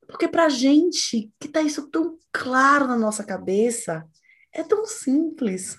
[0.07, 4.05] Porque para gente que está isso tão claro na nossa cabeça,
[4.53, 5.77] é tão simples.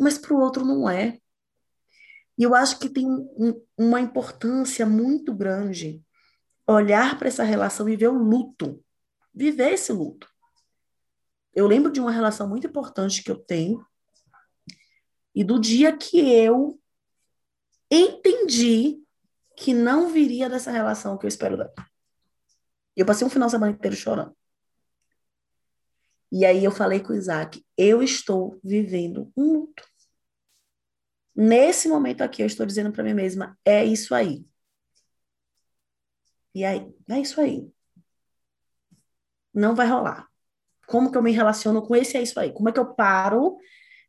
[0.00, 1.20] Mas para o outro não é.
[2.38, 6.02] E eu acho que tem um, uma importância muito grande
[6.66, 8.82] olhar para essa relação e ver o luto,
[9.32, 10.28] viver esse luto.
[11.54, 13.86] Eu lembro de uma relação muito importante que eu tenho
[15.34, 16.78] e do dia que eu
[17.90, 19.02] entendi
[19.56, 21.72] que não viria dessa relação que eu espero dela.
[22.94, 24.36] Eu passei um final de semana inteiro chorando.
[26.30, 29.82] E aí eu falei com o Isaac, eu estou vivendo um luto.
[31.36, 34.46] Nesse momento aqui, eu estou dizendo para mim mesma: é isso aí.
[36.54, 37.70] E aí, é isso aí.
[39.52, 40.26] Não vai rolar.
[40.86, 42.52] Como que eu me relaciono com esse é isso aí?
[42.52, 43.58] Como é que eu paro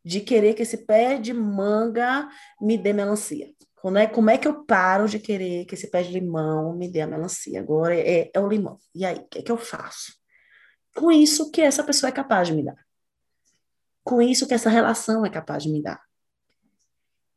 [0.05, 2.29] de querer que esse pé de manga
[2.61, 3.51] me dê melancia?
[3.75, 6.89] Como é, como é que eu paro de querer que esse pé de limão me
[6.89, 7.59] dê a melancia?
[7.59, 8.77] Agora é, é o limão.
[8.95, 10.13] E aí, o que é que eu faço?
[10.95, 12.77] Com isso que essa pessoa é capaz de me dar.
[14.03, 16.06] Com isso que essa relação é capaz de me dar.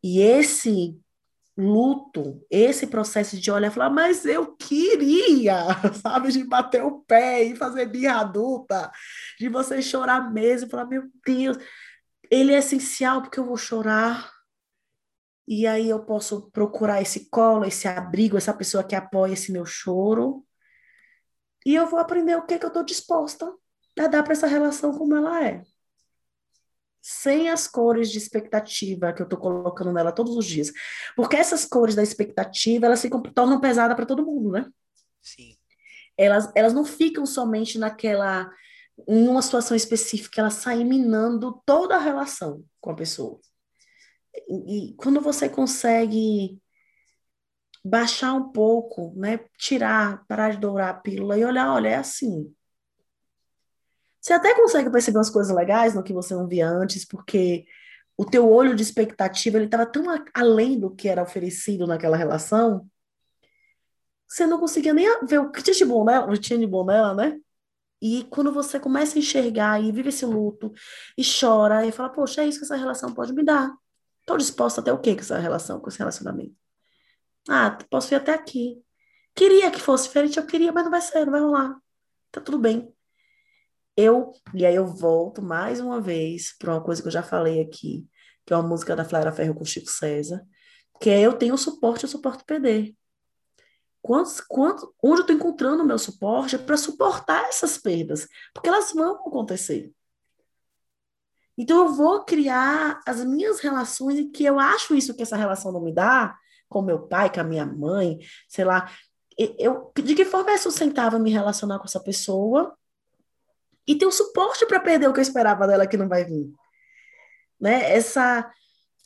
[0.03, 0.99] E esse
[1.57, 5.67] luto, esse processo de olhar e falar, mas eu queria,
[6.03, 8.91] sabe, de bater o pé e fazer birra adulta,
[9.39, 11.59] de você chorar mesmo, falar, meu Deus,
[12.31, 14.33] ele é essencial porque eu vou chorar.
[15.47, 19.67] E aí eu posso procurar esse colo, esse abrigo, essa pessoa que apoia esse meu
[19.67, 20.47] choro.
[21.67, 23.53] E eu vou aprender o que, que eu estou disposta
[23.99, 25.63] a dar para essa relação como ela é
[27.03, 30.71] sem as cores de expectativa que eu estou colocando nela todos os dias.
[31.17, 34.67] Porque essas cores da expectativa, elas se tornam pesadas para todo mundo, né?
[35.23, 35.57] Sim.
[36.17, 38.51] Elas, elas não ficam somente naquela,
[39.09, 43.41] em uma situação específica, elas saem minando toda a relação com a pessoa.
[44.49, 46.61] E, e quando você consegue
[47.85, 52.55] baixar um pouco, né, tirar, parar de dourar a pílula e olhar, olha, é assim,
[54.21, 57.65] você até consegue perceber umas coisas legais no que você não via antes, porque
[58.17, 60.05] o teu olho de expectativa ele estava tão
[60.35, 62.87] além do que era oferecido naquela relação,
[64.29, 66.67] você não conseguia nem ver o que tinha de bom nela, o que tinha de
[66.67, 67.41] bom nela, né?
[68.01, 70.73] E quando você começa a enxergar e vive esse luto
[71.19, 73.75] e chora e fala, poxa, é isso que essa relação pode me dar.
[74.21, 76.55] Estou disposta até o quê com essa relação, com esse relacionamento?
[77.49, 78.83] Ah, posso ir até aqui.
[79.35, 81.81] Queria que fosse diferente, eu queria, mas não vai ser, não vai rolar.
[82.31, 82.95] Tá tudo bem.
[83.96, 87.61] Eu, e aí eu volto mais uma vez para uma coisa que eu já falei
[87.61, 88.07] aqui,
[88.46, 90.46] que é uma música da Clara Ferro com Chico César,
[91.00, 92.96] que é eu tenho suporte, eu suporto PD.
[94.03, 98.68] Quantos, quantos, onde eu estou encontrando o meu suporte é para suportar essas perdas, porque
[98.68, 99.92] elas vão acontecer.
[101.57, 105.70] Então eu vou criar as minhas relações em que eu acho isso que essa relação
[105.70, 106.35] não me dá,
[106.68, 108.90] com meu pai, com a minha mãe, sei lá.
[109.37, 112.74] Eu, de que forma é sustentável me relacionar com essa pessoa
[113.90, 116.48] e ter o suporte para perder o que eu esperava dela que não vai vir.
[117.61, 117.92] Né?
[117.92, 118.48] Essa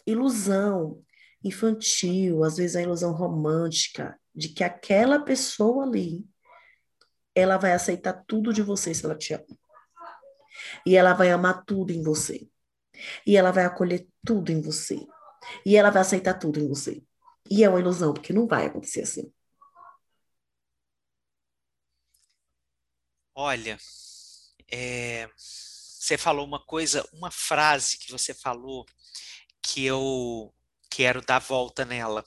[0.07, 1.03] ilusão
[1.43, 6.27] infantil, às vezes a ilusão romântica de que aquela pessoa ali
[7.35, 9.59] ela vai aceitar tudo de você se ela te ama.
[10.85, 12.47] E ela vai amar tudo em você.
[13.27, 15.01] E ela vai acolher tudo em você.
[15.65, 17.03] E ela vai aceitar tudo em você.
[17.51, 19.33] E é uma ilusão, porque não vai acontecer assim.
[23.35, 23.79] Olha,
[24.71, 28.87] é, você falou uma coisa, uma frase que você falou
[29.63, 30.55] que eu
[30.91, 32.25] quero dar volta nela,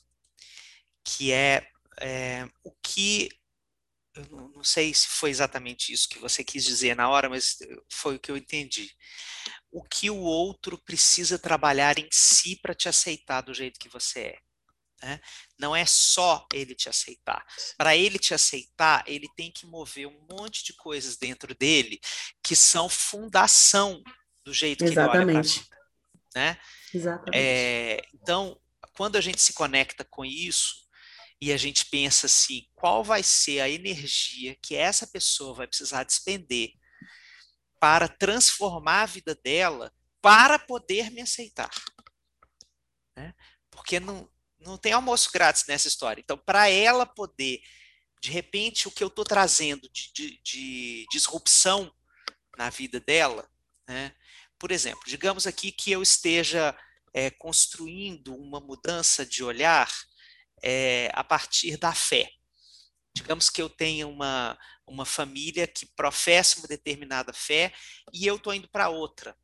[1.04, 1.68] que é,
[2.00, 3.30] é o que
[4.18, 7.58] eu não sei se foi exatamente isso que você quis dizer na hora, mas
[7.92, 8.92] foi o que eu entendi.
[9.72, 14.20] O que o outro precisa trabalhar em si para te aceitar do jeito que você
[14.20, 14.47] é.
[15.02, 15.20] Né?
[15.60, 17.46] Não é só ele te aceitar.
[17.78, 22.00] Para ele te aceitar, ele tem que mover um monte de coisas dentro dele
[22.44, 24.02] que são fundação
[24.44, 25.12] do jeito Exatamente.
[25.12, 26.42] que ele olha para.
[26.42, 26.60] Né?
[26.94, 27.38] Exatamente.
[27.38, 28.60] É, então,
[28.94, 30.88] quando a gente se conecta com isso
[31.40, 36.04] e a gente pensa assim, qual vai ser a energia que essa pessoa vai precisar
[36.04, 36.72] despender
[37.80, 41.70] para transformar a vida dela para poder me aceitar.
[43.16, 43.34] Né?
[43.70, 44.30] Porque não,
[44.60, 46.22] não tem almoço grátis nessa história.
[46.22, 47.62] Então, para ela poder,
[48.22, 51.92] de repente, o que eu estou trazendo de, de, de, disrupção
[52.58, 53.48] na vida dela,
[53.88, 54.16] né?
[54.58, 56.76] por exemplo, digamos aqui que eu esteja
[57.14, 59.92] é, construindo uma mudança de olhar
[60.64, 62.30] é, a partir da fé.
[63.16, 67.74] Digamos que eu tenha uma, uma família que professa uma determinada fé
[68.14, 69.36] e eu estou indo para outra.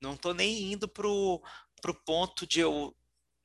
[0.00, 1.42] Não estou nem indo para o
[2.04, 2.94] ponto de eu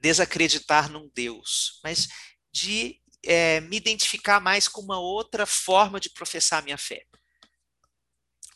[0.02, 2.08] desacreditar num Deus, mas
[2.52, 7.06] de é, me identificar mais com uma outra forma de professar minha fé.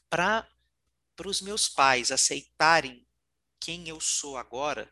[0.10, 0.50] Para
[1.26, 3.08] os meus pais aceitarem
[3.60, 4.92] quem eu sou agora,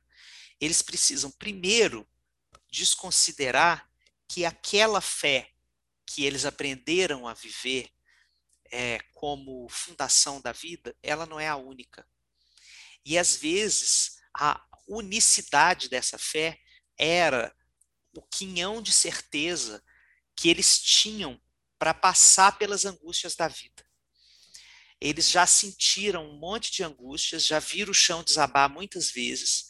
[0.62, 2.08] eles precisam primeiro
[2.72, 3.90] desconsiderar
[4.28, 5.52] que aquela fé
[6.06, 7.90] que eles aprenderam a viver
[8.72, 12.08] é, como fundação da vida, ela não é a única.
[13.06, 16.60] E às vezes a unicidade dessa fé
[16.98, 17.56] era
[18.16, 19.84] o quinhão de certeza
[20.36, 21.42] que eles tinham
[21.78, 23.86] para passar pelas angústias da vida.
[25.02, 29.68] Eles já sentiram um monte de angústias, já viram o chão desabar muitas vezes,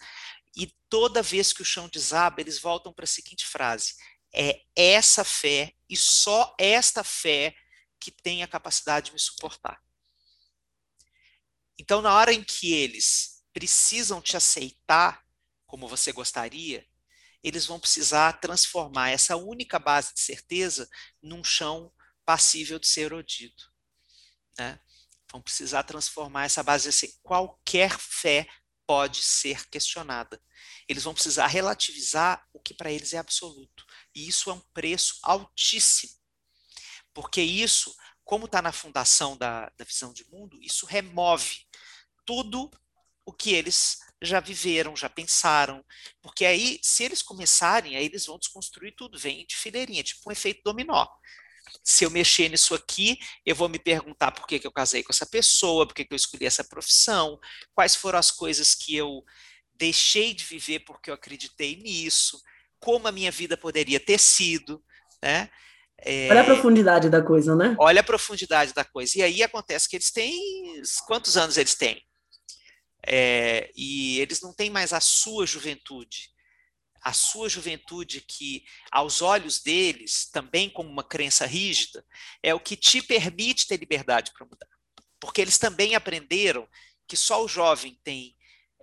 [0.55, 3.95] e toda vez que o chão desaba, eles voltam para a seguinte frase:
[4.31, 7.55] é essa fé e só esta fé
[7.99, 9.81] que tem a capacidade de me suportar.
[11.79, 15.23] Então, na hora em que eles precisam te aceitar
[15.65, 16.85] como você gostaria,
[17.43, 20.89] eles vão precisar transformar essa única base de certeza
[21.21, 21.91] num chão
[22.25, 23.63] passível de ser erodido.
[24.57, 24.79] Né?
[25.31, 28.47] Vão precisar transformar essa base assim, qualquer fé
[28.85, 30.41] pode ser questionada.
[30.87, 33.85] Eles vão precisar relativizar o que para eles é absoluto.
[34.13, 36.13] E isso é um preço altíssimo.
[37.13, 41.65] Porque isso, como está na fundação da, da visão de mundo, isso remove
[42.25, 42.69] tudo
[43.25, 45.83] o que eles já viveram, já pensaram.
[46.21, 50.31] Porque aí, se eles começarem, aí eles vão desconstruir tudo, vem de fileirinha, tipo um
[50.31, 51.05] efeito dominó.
[51.83, 55.11] Se eu mexer nisso aqui, eu vou me perguntar por que, que eu casei com
[55.11, 57.39] essa pessoa, por que, que eu escolhi essa profissão,
[57.73, 59.23] quais foram as coisas que eu
[59.73, 62.41] deixei de viver porque eu acreditei nisso,
[62.79, 64.83] como a minha vida poderia ter sido,
[65.21, 65.49] né?
[66.05, 67.75] É, olha a profundidade da coisa, né?
[67.79, 69.17] Olha a profundidade da coisa.
[69.17, 70.81] E aí acontece que eles têm.
[71.07, 72.03] Quantos anos eles têm?
[73.05, 76.31] É, e eles não têm mais a sua juventude.
[77.01, 82.05] A sua juventude, que aos olhos deles, também como uma crença rígida,
[82.41, 84.67] é o que te permite ter liberdade para mudar.
[85.19, 86.67] Porque eles também aprenderam
[87.07, 88.35] que só o jovem tem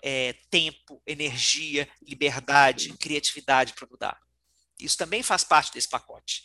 [0.03, 4.21] é, tempo, energia, liberdade, criatividade para mudar.
[4.79, 6.43] Isso também faz parte desse pacote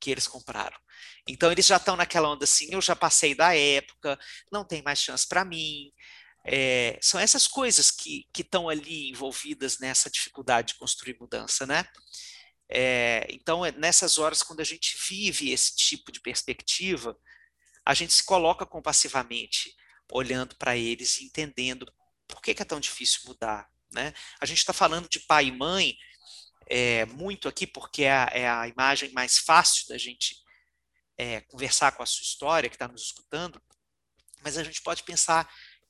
[0.00, 0.78] que eles compraram.
[1.26, 4.18] Então eles já estão naquela onda assim, eu já passei da época,
[4.52, 5.90] não tem mais chance para mim,
[6.46, 11.88] é, são essas coisas que estão ali envolvidas nessa dificuldade de construir mudança, né?
[12.68, 17.18] É, então, é nessas horas, quando a gente vive esse tipo de perspectiva,
[17.84, 19.74] a gente se coloca compassivamente
[20.12, 21.90] olhando para eles e entendendo
[22.28, 23.70] por que, que, é tão difícil mudar.
[23.90, 24.12] Né?
[24.40, 25.96] A gente está falando de pai e mãe
[26.66, 30.42] é, muito aqui, porque é a, é a, imagem mais fácil da gente
[31.46, 33.62] conversar com a sua história, que está nos escutando,
[34.42, 35.48] mas a gente pode pensar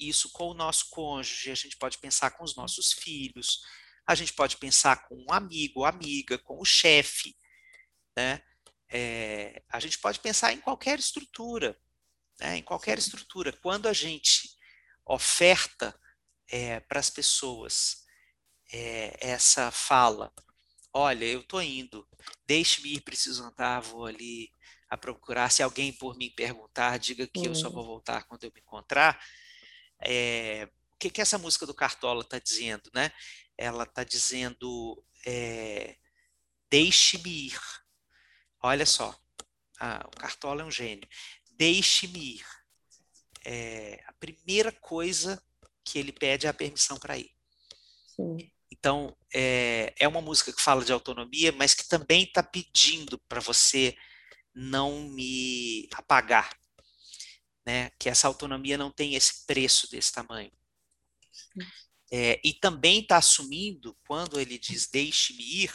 [0.09, 3.63] isso com o nosso cônjuge, a gente pode pensar com os nossos filhos,
[4.07, 7.37] a gente pode pensar com um amigo, amiga, com o chefe,
[8.17, 8.43] né?
[8.89, 11.77] É, a gente pode pensar em qualquer estrutura,
[12.39, 12.59] né?
[12.59, 13.53] em qualquer estrutura.
[13.53, 14.57] Quando a gente
[15.05, 15.99] oferta
[16.49, 18.05] é, para as pessoas
[18.73, 20.33] é, essa fala,
[20.93, 22.07] olha, eu estou indo,
[22.47, 24.53] deixe-me ir, preciso andar, vou ali
[24.89, 25.51] a procurar.
[25.51, 29.21] Se alguém por mim perguntar, diga que eu só vou voltar quando eu me encontrar
[30.05, 33.11] é, o que, que essa música do Cartola está dizendo, né?
[33.57, 35.97] Ela está dizendo é,
[36.71, 37.61] deixe-me ir.
[38.63, 39.19] Olha só,
[39.79, 41.09] a, o Cartola é um gênio.
[41.53, 42.47] Deixe-me ir.
[43.45, 45.43] É, a primeira coisa
[45.85, 47.31] que ele pede é a permissão para ir.
[48.07, 48.51] Sim.
[48.71, 53.41] Então, é, é uma música que fala de autonomia, mas que também está pedindo para
[53.41, 53.97] você
[54.55, 56.51] não me apagar,
[57.65, 60.53] né, que essa autonomia não tem esse preço desse tamanho.
[62.11, 65.73] É, e também está assumindo, quando ele diz deixe-me ir,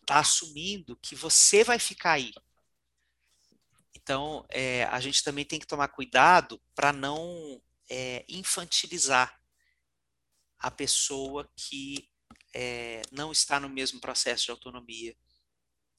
[0.00, 2.32] está assumindo que você vai ficar aí.
[3.94, 9.40] Então, é, a gente também tem que tomar cuidado para não é, infantilizar
[10.58, 12.10] a pessoa que
[12.54, 15.16] é, não está no mesmo processo de autonomia.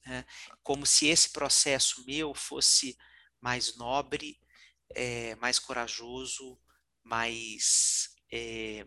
[0.04, 0.24] Né?
[0.62, 2.96] Como se esse processo meu fosse
[3.40, 4.38] mais nobre,
[4.94, 6.58] é, mais corajoso,
[7.02, 8.86] mais, é,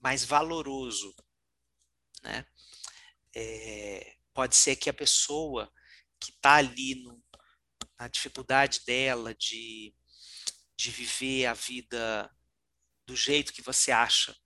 [0.00, 1.14] mais valoroso.
[2.22, 2.46] Né?
[3.34, 5.72] É, pode ser que a pessoa
[6.20, 7.22] que está ali no,
[7.98, 9.94] na dificuldade dela de,
[10.76, 12.30] de viver a vida
[13.06, 14.36] do jeito que você acha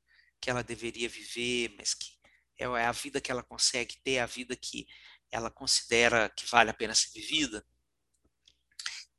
[0.41, 2.11] que ela deveria viver, mas que
[2.59, 4.87] é, é a vida que ela consegue ter, a vida que
[5.31, 7.67] ela considera que vale a pena ser vivida,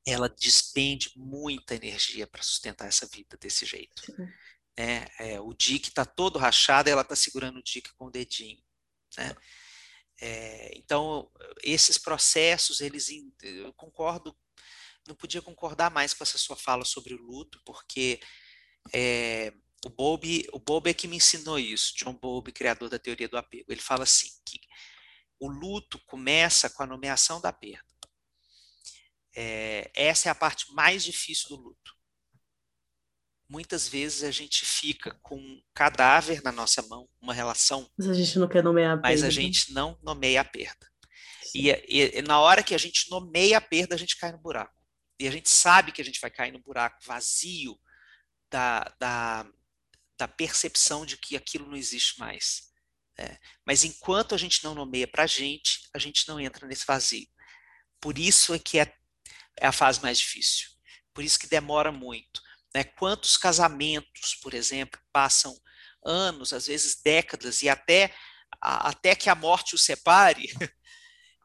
[0.05, 4.03] ela despende muita energia para sustentar essa vida desse jeito.
[4.75, 8.61] É, é, o Dick está todo rachado, ela está segurando o Dick com o dedinho.
[9.17, 9.35] Né?
[10.19, 11.31] É, então,
[11.63, 13.07] esses processos, eles,
[13.41, 14.35] eu concordo,
[15.07, 18.19] não podia concordar mais com essa sua fala sobre o luto, porque
[18.93, 19.53] é,
[19.85, 23.37] o Bowlby, o Bowlby é que me ensinou isso, John Bowlby, criador da teoria do
[23.37, 23.71] apego.
[23.71, 24.59] Ele fala assim, que
[25.39, 27.92] o luto começa com a nomeação da perda.
[29.35, 31.93] É, essa é a parte mais difícil do luto.
[33.49, 37.89] Muitas vezes a gente fica com um cadáver na nossa mão, uma relação.
[37.97, 39.09] Mas a gente não quer nomear a perda.
[39.09, 40.91] Mas a gente não nomeia a perda.
[41.53, 44.39] E, e, e, na hora que a gente nomeia a perda, a gente cai no
[44.39, 44.73] buraco.
[45.19, 47.79] E a gente sabe que a gente vai cair no buraco vazio
[48.49, 49.45] da, da,
[50.17, 52.73] da percepção de que aquilo não existe mais.
[53.17, 53.37] É.
[53.65, 57.27] Mas enquanto a gente não nomeia para a gente, a gente não entra nesse vazio.
[57.99, 58.93] Por isso é que é,
[59.59, 60.69] é a fase mais difícil.
[61.13, 62.41] Por isso que demora muito.
[62.73, 62.83] Né?
[62.83, 65.55] Quantos casamentos, por exemplo, passam
[66.05, 68.13] anos, às vezes décadas, e até,
[68.61, 70.47] a, até que a morte os separe,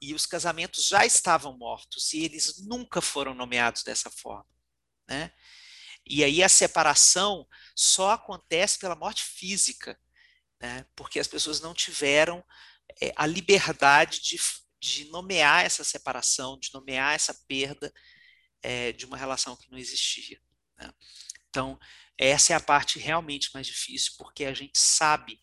[0.00, 4.46] e os casamentos já estavam mortos, e eles nunca foram nomeados dessa forma.
[5.08, 5.32] Né?
[6.06, 7.46] E aí a separação
[7.76, 9.98] só acontece pela morte física,
[10.60, 10.86] né?
[10.96, 12.44] porque as pessoas não tiveram
[13.00, 14.38] é, a liberdade de,
[14.80, 17.92] de nomear essa separação, de nomear essa perda
[18.62, 20.40] é, de uma relação que não existia.
[20.78, 20.92] Né?
[21.48, 21.78] Então,
[22.16, 25.40] essa é a parte realmente mais difícil, porque a gente sabe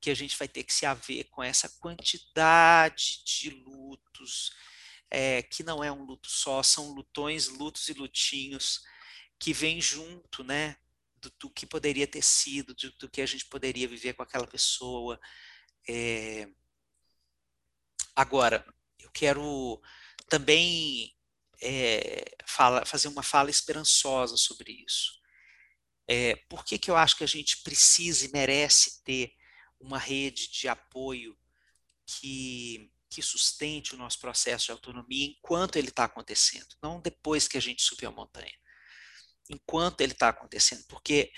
[0.00, 4.52] que a gente vai ter que se haver com essa quantidade de lutos,
[5.10, 8.82] é, que não é um luto só, são lutões, lutos e lutinhos
[9.38, 10.76] que vem junto, né,
[11.16, 14.46] do, do que poderia ter sido, do, do, que a gente poderia viver com aquela
[14.46, 15.18] pessoa.
[15.88, 16.48] É...
[18.14, 18.64] Agora,
[18.98, 19.80] eu quero
[20.28, 21.14] também
[21.62, 25.20] é, fala, fazer uma fala esperançosa sobre isso.
[26.08, 29.32] É, por que, que eu acho que a gente precisa e merece ter
[29.80, 31.36] uma rede de apoio
[32.06, 37.56] que, que sustente o nosso processo de autonomia enquanto ele está acontecendo, não depois que
[37.56, 38.52] a gente subiu a montanha
[39.50, 41.30] enquanto ele está acontecendo, porque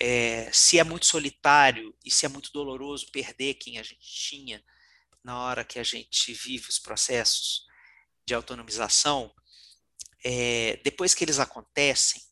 [0.00, 4.62] é, se é muito solitário e se é muito doloroso perder quem a gente tinha
[5.22, 7.66] na hora que a gente vive os processos
[8.26, 9.34] de autonomização,
[10.24, 12.22] é, depois que eles acontecem,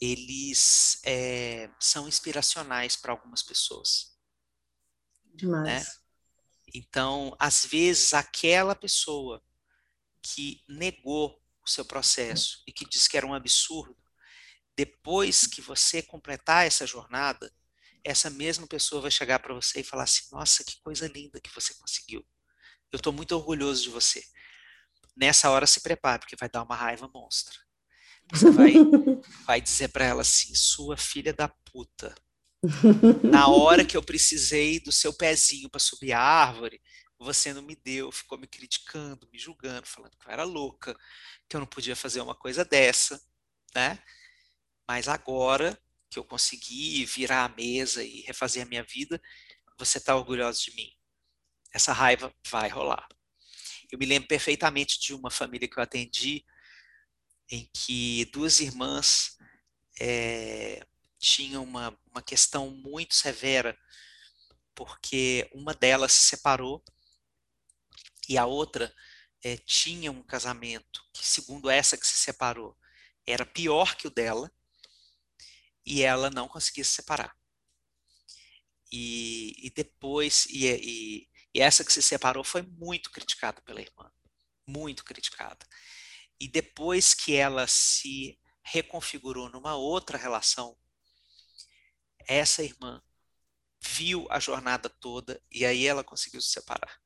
[0.00, 4.16] eles é, são inspiracionais para algumas pessoas.
[5.34, 5.64] Demais.
[5.64, 5.86] Né?
[6.74, 9.42] Então, às vezes, aquela pessoa
[10.20, 13.96] que negou o seu processo e que diz que era um absurdo,
[14.76, 17.52] depois que você completar essa jornada,
[18.04, 21.54] essa mesma pessoa vai chegar para você e falar assim: Nossa, que coisa linda que
[21.54, 22.24] você conseguiu.
[22.90, 24.22] Eu estou muito orgulhoso de você.
[25.16, 27.56] Nessa hora se prepare, porque vai dar uma raiva monstra.
[28.32, 28.72] Você vai,
[29.46, 32.14] vai dizer para ela assim: Sua filha da puta.
[33.24, 36.80] Na hora que eu precisei do seu pezinho para subir a árvore,
[37.18, 40.96] você não me deu, ficou me criticando, me julgando, falando que eu era louca,
[41.48, 43.20] que eu não podia fazer uma coisa dessa,
[43.74, 43.98] né?
[44.86, 45.80] Mas agora
[46.12, 49.20] que eu consegui virar a mesa e refazer a minha vida,
[49.78, 50.92] você está orgulhoso de mim.
[51.72, 53.08] Essa raiva vai rolar.
[53.90, 56.44] Eu me lembro perfeitamente de uma família que eu atendi,
[57.50, 59.38] em que duas irmãs
[59.98, 60.86] é,
[61.18, 63.78] tinham uma, uma questão muito severa,
[64.74, 66.84] porque uma delas se separou
[68.28, 68.94] e a outra
[69.42, 72.76] é, tinha um casamento que, segundo essa que se separou,
[73.26, 74.52] era pior que o dela,
[75.84, 77.36] e ela não conseguia se separar.
[78.90, 84.10] E, e depois, e, e, e essa que se separou foi muito criticada pela irmã,
[84.66, 85.66] muito criticada.
[86.38, 90.76] E depois que ela se reconfigurou numa outra relação,
[92.26, 93.02] essa irmã
[93.80, 97.00] viu a jornada toda e aí ela conseguiu se separar.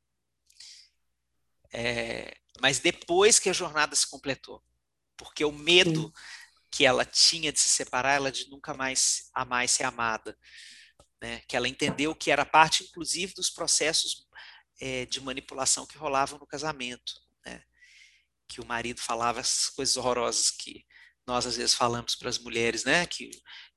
[1.72, 4.62] É, mas depois que a jornada se completou,
[5.16, 6.12] porque o medo Sim.
[6.76, 10.36] Que ela tinha de se separar, ela de nunca mais amar e ser amada,
[11.22, 11.40] né?
[11.48, 14.26] que ela entendeu que era parte, inclusive, dos processos
[14.78, 17.14] é, de manipulação que rolavam no casamento,
[17.46, 17.62] né?
[18.46, 20.84] que o marido falava essas coisas horrorosas que
[21.26, 23.06] nós às vezes falamos para as mulheres, né?
[23.06, 23.30] Que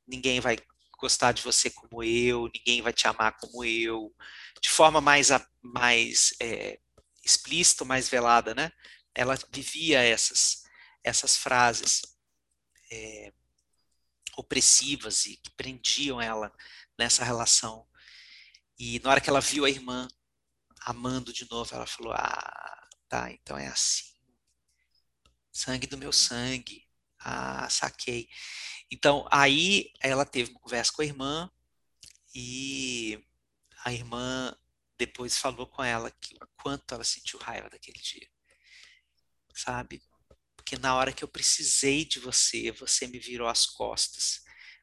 [0.06, 0.58] ninguém vai
[1.00, 4.14] gostar de você como eu, ninguém vai te amar como eu,
[4.62, 5.30] de forma mais
[5.62, 6.80] mais é,
[7.26, 8.72] explícita, mais velada, né?
[9.16, 10.64] Ela vivia essas
[11.04, 12.02] essas frases
[12.92, 13.34] é,
[14.38, 16.52] opressivas e que prendiam ela
[16.98, 17.88] nessa relação.
[18.78, 20.08] E na hora que ela viu a irmã
[20.82, 24.06] amando de novo, ela falou: Ah, tá, então é assim.
[25.52, 26.88] Sangue do meu sangue.
[27.20, 28.30] Ah, saquei.
[28.90, 31.52] Então, aí ela teve uma conversa com a irmã
[32.34, 33.22] e
[33.84, 34.56] a irmã
[34.98, 38.28] depois falou com ela que o quanto ela sentiu raiva daquele dia.
[39.54, 40.02] Sabe?
[40.70, 44.42] Porque na hora que eu precisei de você, você me virou as costas,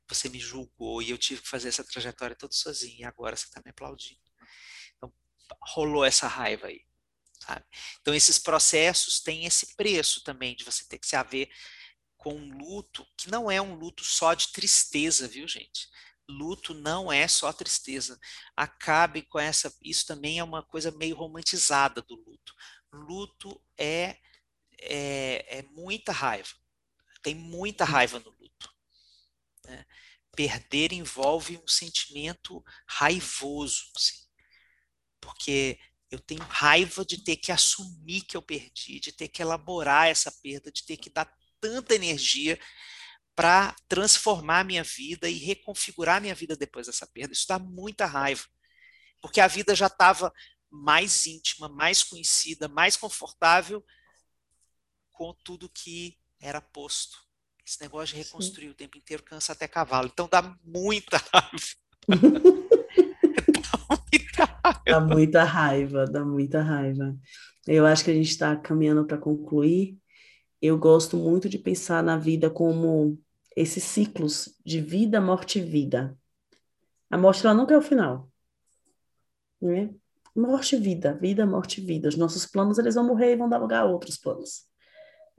[0.08, 3.44] você me julgou e eu tive que fazer essa trajetória toda sozinha e agora você
[3.44, 4.20] está me aplaudindo.
[4.96, 5.12] Então,
[5.62, 6.80] rolou essa raiva aí.
[7.38, 7.64] Sabe?
[8.00, 11.48] Então, esses processos têm esse preço também de você ter que se haver
[12.16, 15.88] com um luto que não é um luto só de tristeza, viu, gente?
[16.28, 18.18] Luto não é só tristeza.
[18.56, 19.72] Acabe com essa.
[19.80, 22.52] Isso também é uma coisa meio romantizada do luto.
[22.92, 24.18] Luto é
[24.88, 26.50] é, é muita raiva.
[27.22, 28.70] Tem muita raiva no luto.
[29.64, 29.84] Né?
[30.34, 34.26] Perder envolve um sentimento raivoso, assim,
[35.20, 35.78] porque
[36.10, 40.30] eu tenho raiva de ter que assumir que eu perdi, de ter que elaborar essa
[40.30, 41.30] perda, de ter que dar
[41.60, 42.58] tanta energia
[43.34, 47.32] para transformar minha vida e reconfigurar minha vida depois dessa perda.
[47.32, 48.44] Isso dá muita raiva,
[49.20, 50.32] porque a vida já estava
[50.70, 53.84] mais íntima, mais conhecida, mais confortável
[55.16, 57.16] com tudo que era posto.
[57.66, 58.70] Esse negócio de reconstruir Sim.
[58.70, 60.08] o tempo inteiro cansa até cavalo.
[60.12, 61.16] Então dá muita
[64.44, 64.82] raiva.
[64.84, 66.04] dá muita raiva.
[66.04, 67.16] Dá muita raiva,
[67.66, 69.98] Eu acho que a gente está caminhando para concluir.
[70.60, 73.18] Eu gosto muito de pensar na vida como
[73.56, 76.16] esses ciclos de vida, morte e vida.
[77.10, 78.30] A morte ela nunca é o final.
[79.60, 79.94] Né?
[80.36, 82.08] Morte e vida, vida, morte e vida.
[82.08, 84.66] Os nossos planos eles vão morrer e vão dar lugar a outros planos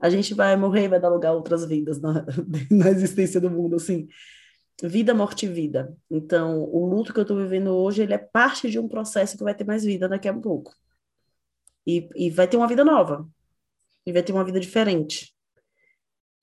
[0.00, 2.24] a gente vai morrer e vai dar lugar a outras vidas na,
[2.70, 4.08] na existência do mundo, assim.
[4.80, 5.96] Vida, morte e vida.
[6.08, 9.42] Então, o luto que eu estou vivendo hoje, ele é parte de um processo que
[9.42, 10.72] vai ter mais vida daqui a pouco.
[11.84, 13.28] E, e vai ter uma vida nova.
[14.06, 15.34] E vai ter uma vida diferente.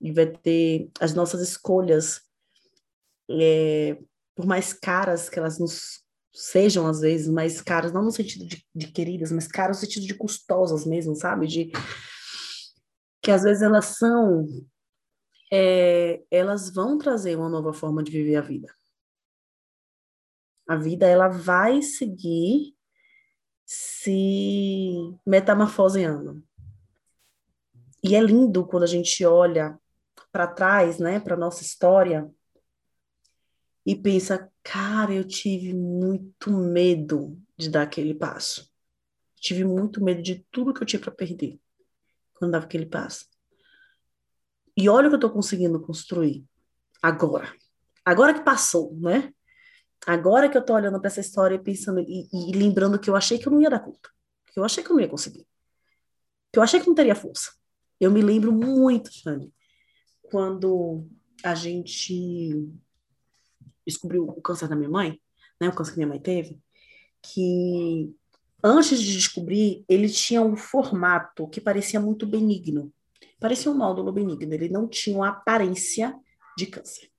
[0.02, 2.22] E vai ter as nossas escolhas,
[3.30, 3.98] é,
[4.36, 6.04] por mais caras que elas nos
[6.34, 10.06] sejam, às vezes, mais caras, não no sentido de, de queridas, mas caras no sentido
[10.06, 11.48] de custosas mesmo, sabe?
[11.48, 11.72] De
[13.26, 14.46] que às vezes elas são,
[15.52, 18.72] é, elas vão trazer uma nova forma de viver a vida.
[20.68, 22.76] A vida ela vai seguir
[23.66, 26.44] se metamorfoseando.
[28.04, 29.76] E é lindo quando a gente olha
[30.32, 32.32] para trás, né, para nossa história
[33.84, 38.72] e pensa, cara, eu tive muito medo de dar aquele passo.
[39.38, 41.60] Tive muito medo de tudo que eu tinha para perder
[42.36, 43.26] quando dava aquele passo.
[44.78, 46.46] E olha o que eu estou conseguindo construir
[47.02, 47.54] agora.
[48.04, 49.34] Agora que passou, né?
[50.06, 53.40] Agora que eu estou olhando para essa história pensando e, e, lembrando que eu achei
[53.40, 54.10] que eu não ia dar conta,
[54.52, 55.48] que eu achei que eu não ia conseguir,
[56.52, 57.52] que eu achei que não teria força.
[58.00, 59.52] Eu me lembro muito, Shane,
[60.24, 61.08] quando
[61.44, 62.70] a gente
[63.86, 65.20] descobriu o câncer da minha mãe,
[65.60, 66.60] né, o câncer que minha mãe teve,
[67.22, 68.14] que
[68.64, 72.92] antes de descobrir, ele tinha um formato que parecia muito benigno.
[73.40, 76.16] Parecia um nódulo benigno, ele não tinha uma aparência
[76.58, 77.10] de câncer.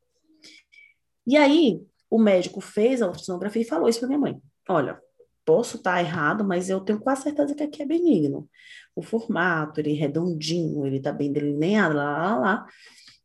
[1.26, 5.01] E aí, o médico fez a ultrassonografia e falou isso para minha mãe: Olha,
[5.45, 8.49] posso estar errado, mas eu tenho quase certeza que aqui é benigno.
[8.95, 12.66] O formato, ele é redondinho, ele está bem delineado, lá, lá, lá.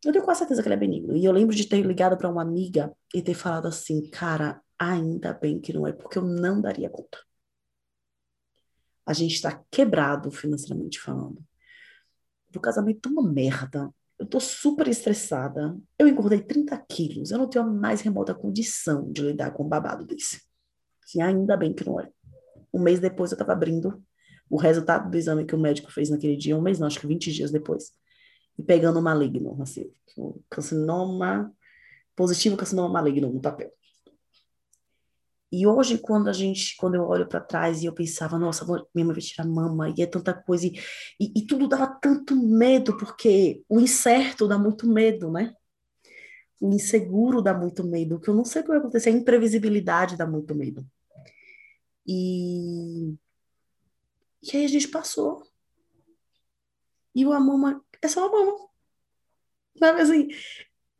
[0.03, 1.15] Eu tenho quase certeza que ele é benigno.
[1.15, 5.33] E eu lembro de ter ligado para uma amiga e ter falado assim: Cara, ainda
[5.33, 7.17] bem que não é, porque eu não daria conta
[9.05, 11.43] a gente está quebrado financeiramente falando.
[12.55, 13.89] O casamento é uma merda.
[14.19, 15.75] Eu tô super estressada.
[15.97, 17.31] Eu engordei 30 quilos.
[17.31, 20.41] Eu não tenho a mais remota condição de lidar com um babado desse.
[21.03, 22.09] Assim, ainda bem que não é.
[22.73, 24.01] Um mês depois eu tava abrindo
[24.49, 27.07] o resultado do exame que o médico fez naquele dia, um mês não, acho que
[27.07, 27.93] 20 dias depois.
[28.57, 31.51] E pegando o maligno, assim, o carcinoma
[32.15, 33.71] positivo, carcinoma maligno no papel.
[35.51, 39.05] E hoje, quando a gente, quando eu olho para trás e eu pensava, nossa, minha
[39.05, 40.79] mãe vai tirar mama, e é tanta coisa, e,
[41.19, 45.53] e, e tudo dava tanto medo, porque o incerto dá muito medo, né?
[46.61, 49.13] O inseguro dá muito medo, o que eu não sei o que vai acontecer, a
[49.13, 50.85] imprevisibilidade dá muito medo.
[52.07, 53.13] E,
[54.41, 55.43] e aí a gente passou.
[57.13, 58.69] E o mama é só a mama.
[59.77, 60.27] Sabe assim,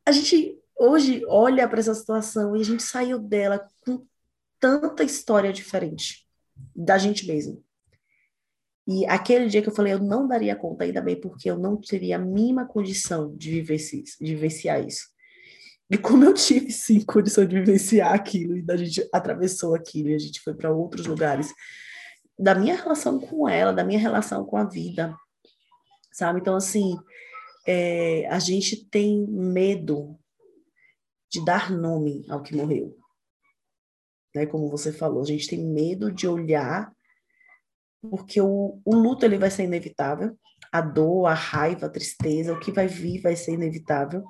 [0.04, 3.66] a gente hoje olha para essa situação e a gente saiu dela
[4.62, 6.24] tanta história diferente
[6.74, 7.60] da gente mesmo.
[8.86, 11.76] E aquele dia que eu falei, eu não daria conta, ainda bem, porque eu não
[11.76, 15.08] teria a mínima condição de, vivenciar, de vivenciar isso.
[15.90, 20.14] E como eu tive, sim, condição de vivenciar aquilo, e a gente atravessou aquilo, e
[20.14, 21.52] a gente foi para outros lugares,
[22.38, 25.16] da minha relação com ela, da minha relação com a vida,
[26.12, 26.38] sabe?
[26.38, 26.96] Então, assim,
[27.66, 30.16] é, a gente tem medo
[31.28, 33.01] de dar nome ao que morreu
[34.34, 34.46] né?
[34.46, 36.92] Como você falou, a gente tem medo de olhar,
[38.00, 40.36] porque o, o luto ele vai ser inevitável,
[40.70, 44.24] a dor, a raiva, a tristeza, o que vai vir vai ser inevitável.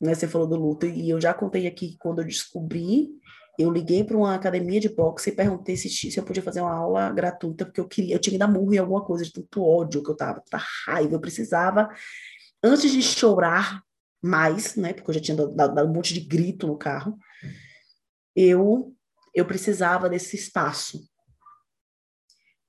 [0.00, 0.14] Né?
[0.14, 3.10] Você falou do luto, e eu já contei aqui que quando eu descobri,
[3.58, 6.74] eu liguei para uma academia de boxe e perguntei se, se eu podia fazer uma
[6.74, 9.62] aula gratuita, porque eu queria, eu tinha que dar murro em alguma coisa, de tanto
[9.62, 11.88] ódio que eu tava, tanta raiva, eu precisava,
[12.62, 13.82] antes de chorar
[14.20, 17.16] mais, né, porque eu já tinha dado, dado um monte de grito no carro,
[18.34, 18.94] eu
[19.34, 21.08] eu precisava desse espaço.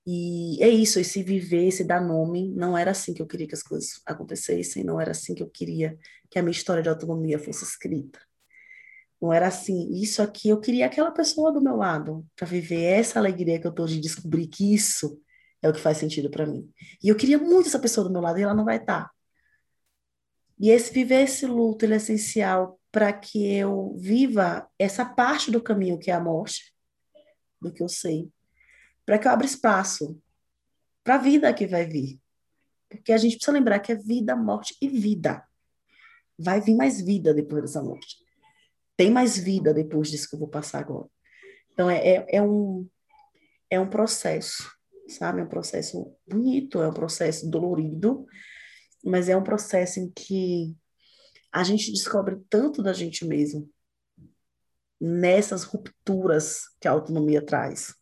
[0.07, 3.55] E é isso, esse viver, esse dar nome, não era assim que eu queria que
[3.55, 5.97] as coisas acontecessem, não era assim que eu queria
[6.29, 8.19] que a minha história de autonomia fosse escrita.
[9.21, 13.17] Não era assim, isso aqui, eu queria aquela pessoa do meu lado, para viver essa
[13.17, 15.19] alegria que eu tô de descobrir que isso
[15.61, 16.69] é o que faz sentido para mim.
[17.03, 19.05] E eu queria muito essa pessoa do meu lado e ela não vai estar.
[19.05, 19.11] Tá.
[20.59, 25.61] E esse viver esse luto, ele é essencial para que eu viva essa parte do
[25.61, 26.73] caminho que é a morte,
[27.61, 28.31] do que eu sei,
[29.05, 30.17] para que eu abra espaço
[31.03, 32.17] para a vida que vai vir.
[32.87, 35.43] Porque a gente precisa lembrar que é vida, morte e vida.
[36.39, 38.15] Vai vir mais vida depois dessa morte.
[38.95, 41.09] Tem mais vida depois disso que eu vou passar agora.
[41.73, 42.87] Então, é, é, é um,
[43.69, 44.71] é um processo,
[45.09, 45.41] sabe?
[45.41, 48.25] É um processo bonito, é um processo dolorido,
[49.03, 50.77] mas é um processo em que
[51.55, 53.71] a gente descobre tanto da gente mesmo
[54.99, 57.95] nessas rupturas que a autonomia traz.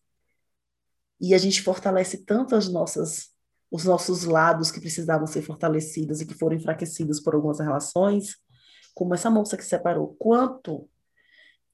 [1.22, 3.32] E a gente fortalece tanto as nossas
[3.70, 8.36] os nossos lados que precisavam ser fortalecidos e que foram enfraquecidos por algumas relações,
[8.94, 10.88] como essa moça que se separou, quanto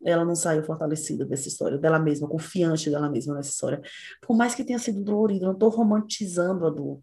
[0.02, 3.82] ela não saiu fortalecida dessa história, dela mesma, confiante dela mesma nessa história.
[4.22, 7.02] Por mais que tenha sido dolorido, não estou romantizando a dor.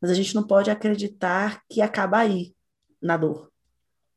[0.00, 2.54] Mas a gente não pode acreditar que acaba aí,
[3.02, 3.50] na dor.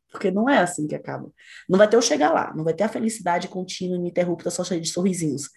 [0.09, 1.31] Porque não é assim que acaba.
[1.67, 4.81] Não vai ter eu chegar lá, não vai ter a felicidade contínua, ininterrupta, só cheia
[4.81, 5.49] de sorrisinhos.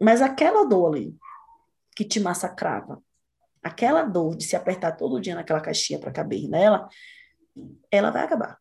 [0.00, 1.16] Mas aquela dor ali,
[1.94, 3.02] que te massacrava,
[3.62, 6.88] aquela dor de se apertar todo dia naquela caixinha para caber nela,
[7.90, 8.58] ela vai acabar.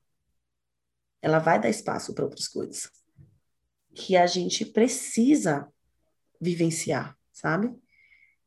[1.21, 2.89] Ela vai dar espaço para outras coisas.
[3.93, 5.67] Que a gente precisa
[6.39, 7.73] vivenciar, sabe?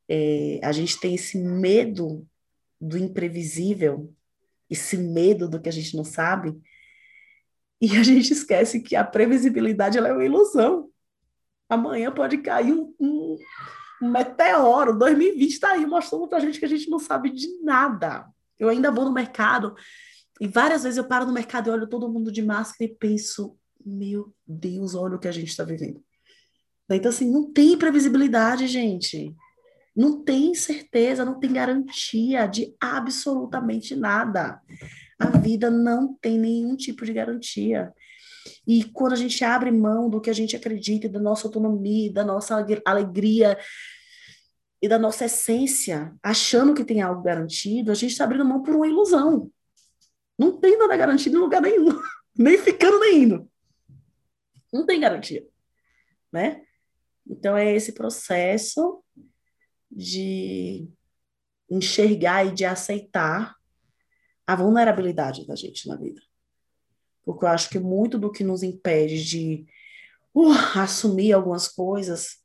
[0.09, 2.27] É, a gente tem esse medo
[2.81, 4.15] do imprevisível,
[4.69, 6.57] esse medo do que a gente não sabe,
[7.81, 10.89] e a gente esquece que a previsibilidade é uma ilusão.
[11.69, 13.37] Amanhã pode cair um, um,
[14.03, 17.61] um meteoro, 2020 está aí mostrando para a gente que a gente não sabe de
[17.63, 18.27] nada.
[18.59, 19.75] Eu ainda vou no mercado
[20.41, 23.59] e várias vezes eu paro no mercado e olho todo mundo de máscara e penso,
[23.85, 26.03] meu Deus, olha o que a gente está vivendo.
[26.91, 29.35] Então, assim, não tem previsibilidade, gente
[29.97, 34.61] não tem certeza, não tem garantia de absolutamente nada.
[35.19, 37.95] A vida não tem nenhum tipo de garantia.
[38.67, 42.23] E quando a gente abre mão do que a gente acredita, da nossa autonomia, da
[42.23, 43.59] nossa alegria
[44.83, 48.77] e da nossa essência, achando que tem algo garantido, a gente está abrindo mão por
[48.77, 49.51] uma ilusão.
[50.39, 51.89] Não tem nada garantido em lugar nenhum,
[52.37, 53.51] nem ficando nem indo.
[54.71, 55.43] Não tem garantia,
[56.31, 56.61] né?
[57.27, 59.03] Então é esse processo
[59.97, 60.87] de
[61.71, 63.57] enxergar e de aceitar
[64.47, 66.21] a vulnerabilidade da gente na vida.
[67.25, 69.67] Porque eu acho que muito do que nos impede de
[70.35, 72.37] uh, assumir algumas coisas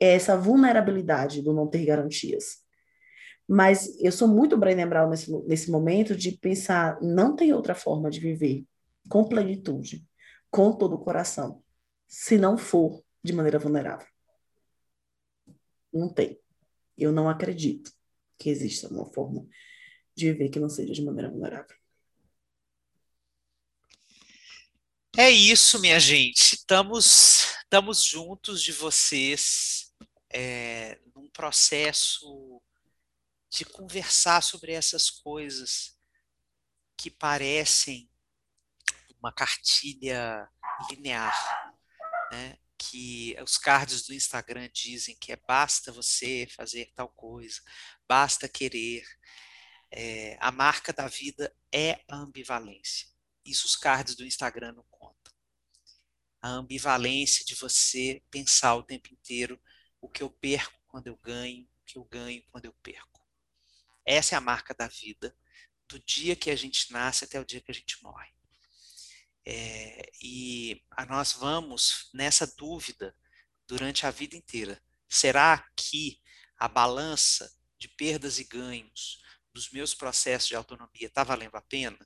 [0.00, 2.58] é essa vulnerabilidade do não ter garantias.
[3.46, 8.10] Mas eu sou muito Brené Brown nesse, nesse momento de pensar, não tem outra forma
[8.10, 8.66] de viver
[9.08, 10.04] com plenitude,
[10.50, 11.62] com todo o coração,
[12.06, 14.06] se não for de maneira vulnerável.
[15.90, 16.38] Não tem.
[16.98, 17.92] Eu não acredito
[18.38, 19.46] que exista uma forma
[20.14, 21.76] de viver que não seja de maneira vulnerável.
[25.16, 26.54] É isso, minha gente.
[26.56, 29.92] Estamos estamos juntos de vocês
[30.30, 32.62] é, num processo
[33.50, 35.98] de conversar sobre essas coisas
[36.96, 38.10] que parecem
[39.20, 40.48] uma cartilha
[40.90, 41.34] linear,
[42.32, 42.58] né?
[42.78, 47.60] Que os cards do Instagram dizem que é basta você fazer tal coisa,
[48.08, 49.04] basta querer.
[49.90, 53.08] É, a marca da vida é a ambivalência.
[53.44, 55.32] Isso os cards do Instagram não contam.
[56.40, 59.60] A ambivalência de você pensar o tempo inteiro
[60.00, 63.20] o que eu perco quando eu ganho, o que eu ganho quando eu perco.
[64.04, 65.36] Essa é a marca da vida,
[65.88, 68.37] do dia que a gente nasce até o dia que a gente morre.
[69.50, 73.16] É, e nós vamos nessa dúvida
[73.66, 74.78] durante a vida inteira.
[75.08, 76.20] Será que
[76.58, 79.22] a balança de perdas e ganhos
[79.54, 81.98] dos meus processos de autonomia está valendo a pena?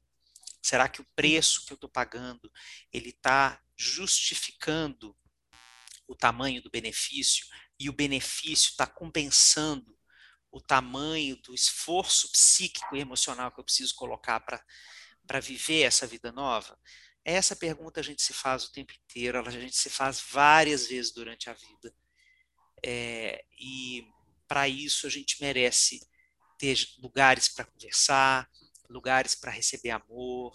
[0.62, 2.48] Será que o preço que eu estou pagando
[2.92, 5.16] ele está justificando
[6.06, 7.44] o tamanho do benefício
[7.76, 9.98] e o benefício está compensando
[10.48, 16.30] o tamanho do esforço psíquico e emocional que eu preciso colocar para viver essa vida
[16.30, 16.78] nova?
[17.24, 21.12] Essa pergunta a gente se faz o tempo inteiro, a gente se faz várias vezes
[21.12, 21.94] durante a vida.
[22.84, 24.04] É, e
[24.48, 26.00] para isso a gente merece
[26.58, 28.50] ter lugares para conversar,
[28.88, 30.52] lugares para receber amor,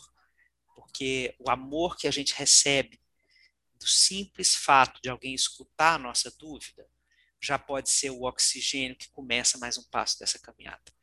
[0.75, 2.99] porque o amor que a gente recebe
[3.75, 6.87] do simples fato de alguém escutar a nossa dúvida
[7.41, 10.96] já pode ser o oxigênio que começa mais um passo dessa caminhada.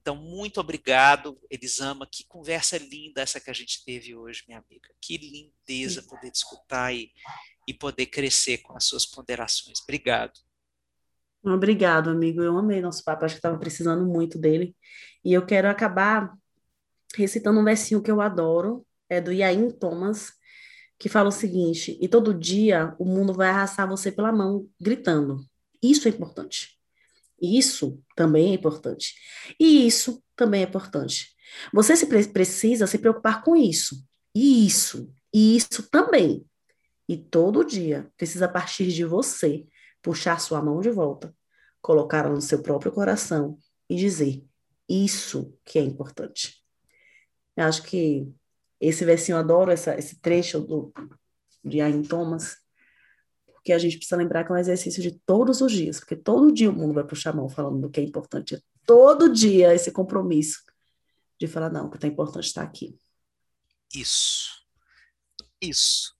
[0.00, 2.08] Então, muito obrigado, Elisama.
[2.10, 4.88] Que conversa linda essa que a gente teve hoje, minha amiga.
[5.00, 7.12] Que lindeza poder escutar e,
[7.68, 9.80] e poder crescer com as suas ponderações.
[9.82, 10.32] Obrigado.
[11.42, 12.42] Obrigado, amigo.
[12.42, 14.74] Eu amei nosso papo, acho que estava precisando muito dele.
[15.24, 16.34] E eu quero acabar
[17.14, 20.32] recitando um versinho que eu adoro, é do Iain Thomas,
[20.98, 25.44] que fala o seguinte: E todo dia o mundo vai arrastar você pela mão, gritando.
[25.82, 26.79] Isso é importante.
[27.40, 29.14] Isso também é importante.
[29.58, 31.34] E isso também é importante.
[31.72, 34.04] Você se pre precisa se preocupar com isso.
[34.34, 35.12] E isso.
[35.32, 36.44] E isso também.
[37.08, 39.66] E todo dia precisa partir de você
[40.02, 41.34] puxar sua mão de volta,
[41.80, 44.44] colocá-la no seu próprio coração e dizer:
[44.88, 46.64] Isso que é importante.
[47.56, 48.28] Eu acho que
[48.80, 50.92] esse versinho, eu adoro essa, esse trecho do,
[51.62, 52.56] de Ayn Thomas,
[53.60, 56.50] porque a gente precisa lembrar que é um exercício de todos os dias, porque todo
[56.50, 58.58] dia o mundo vai puxar a mão falando do que é importante.
[58.86, 60.62] Todo dia esse compromisso
[61.38, 62.96] de falar, não, o que é importante está aqui.
[63.94, 64.48] Isso.
[65.60, 66.14] Isso.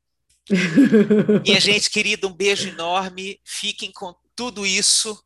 [1.44, 3.40] Minha gente querida, um beijo enorme.
[3.42, 5.18] Fiquem com tudo isso.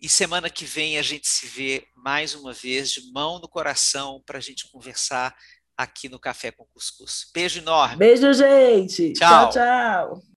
[0.00, 4.22] E semana que vem a gente se vê mais uma vez, de mão no coração,
[4.24, 5.36] para a gente conversar
[5.76, 7.30] aqui no Café com Cuscuz.
[7.34, 7.96] Beijo enorme.
[7.96, 9.12] Beijo, gente.
[9.12, 9.52] Tchau, tchau.
[9.52, 10.22] tchau.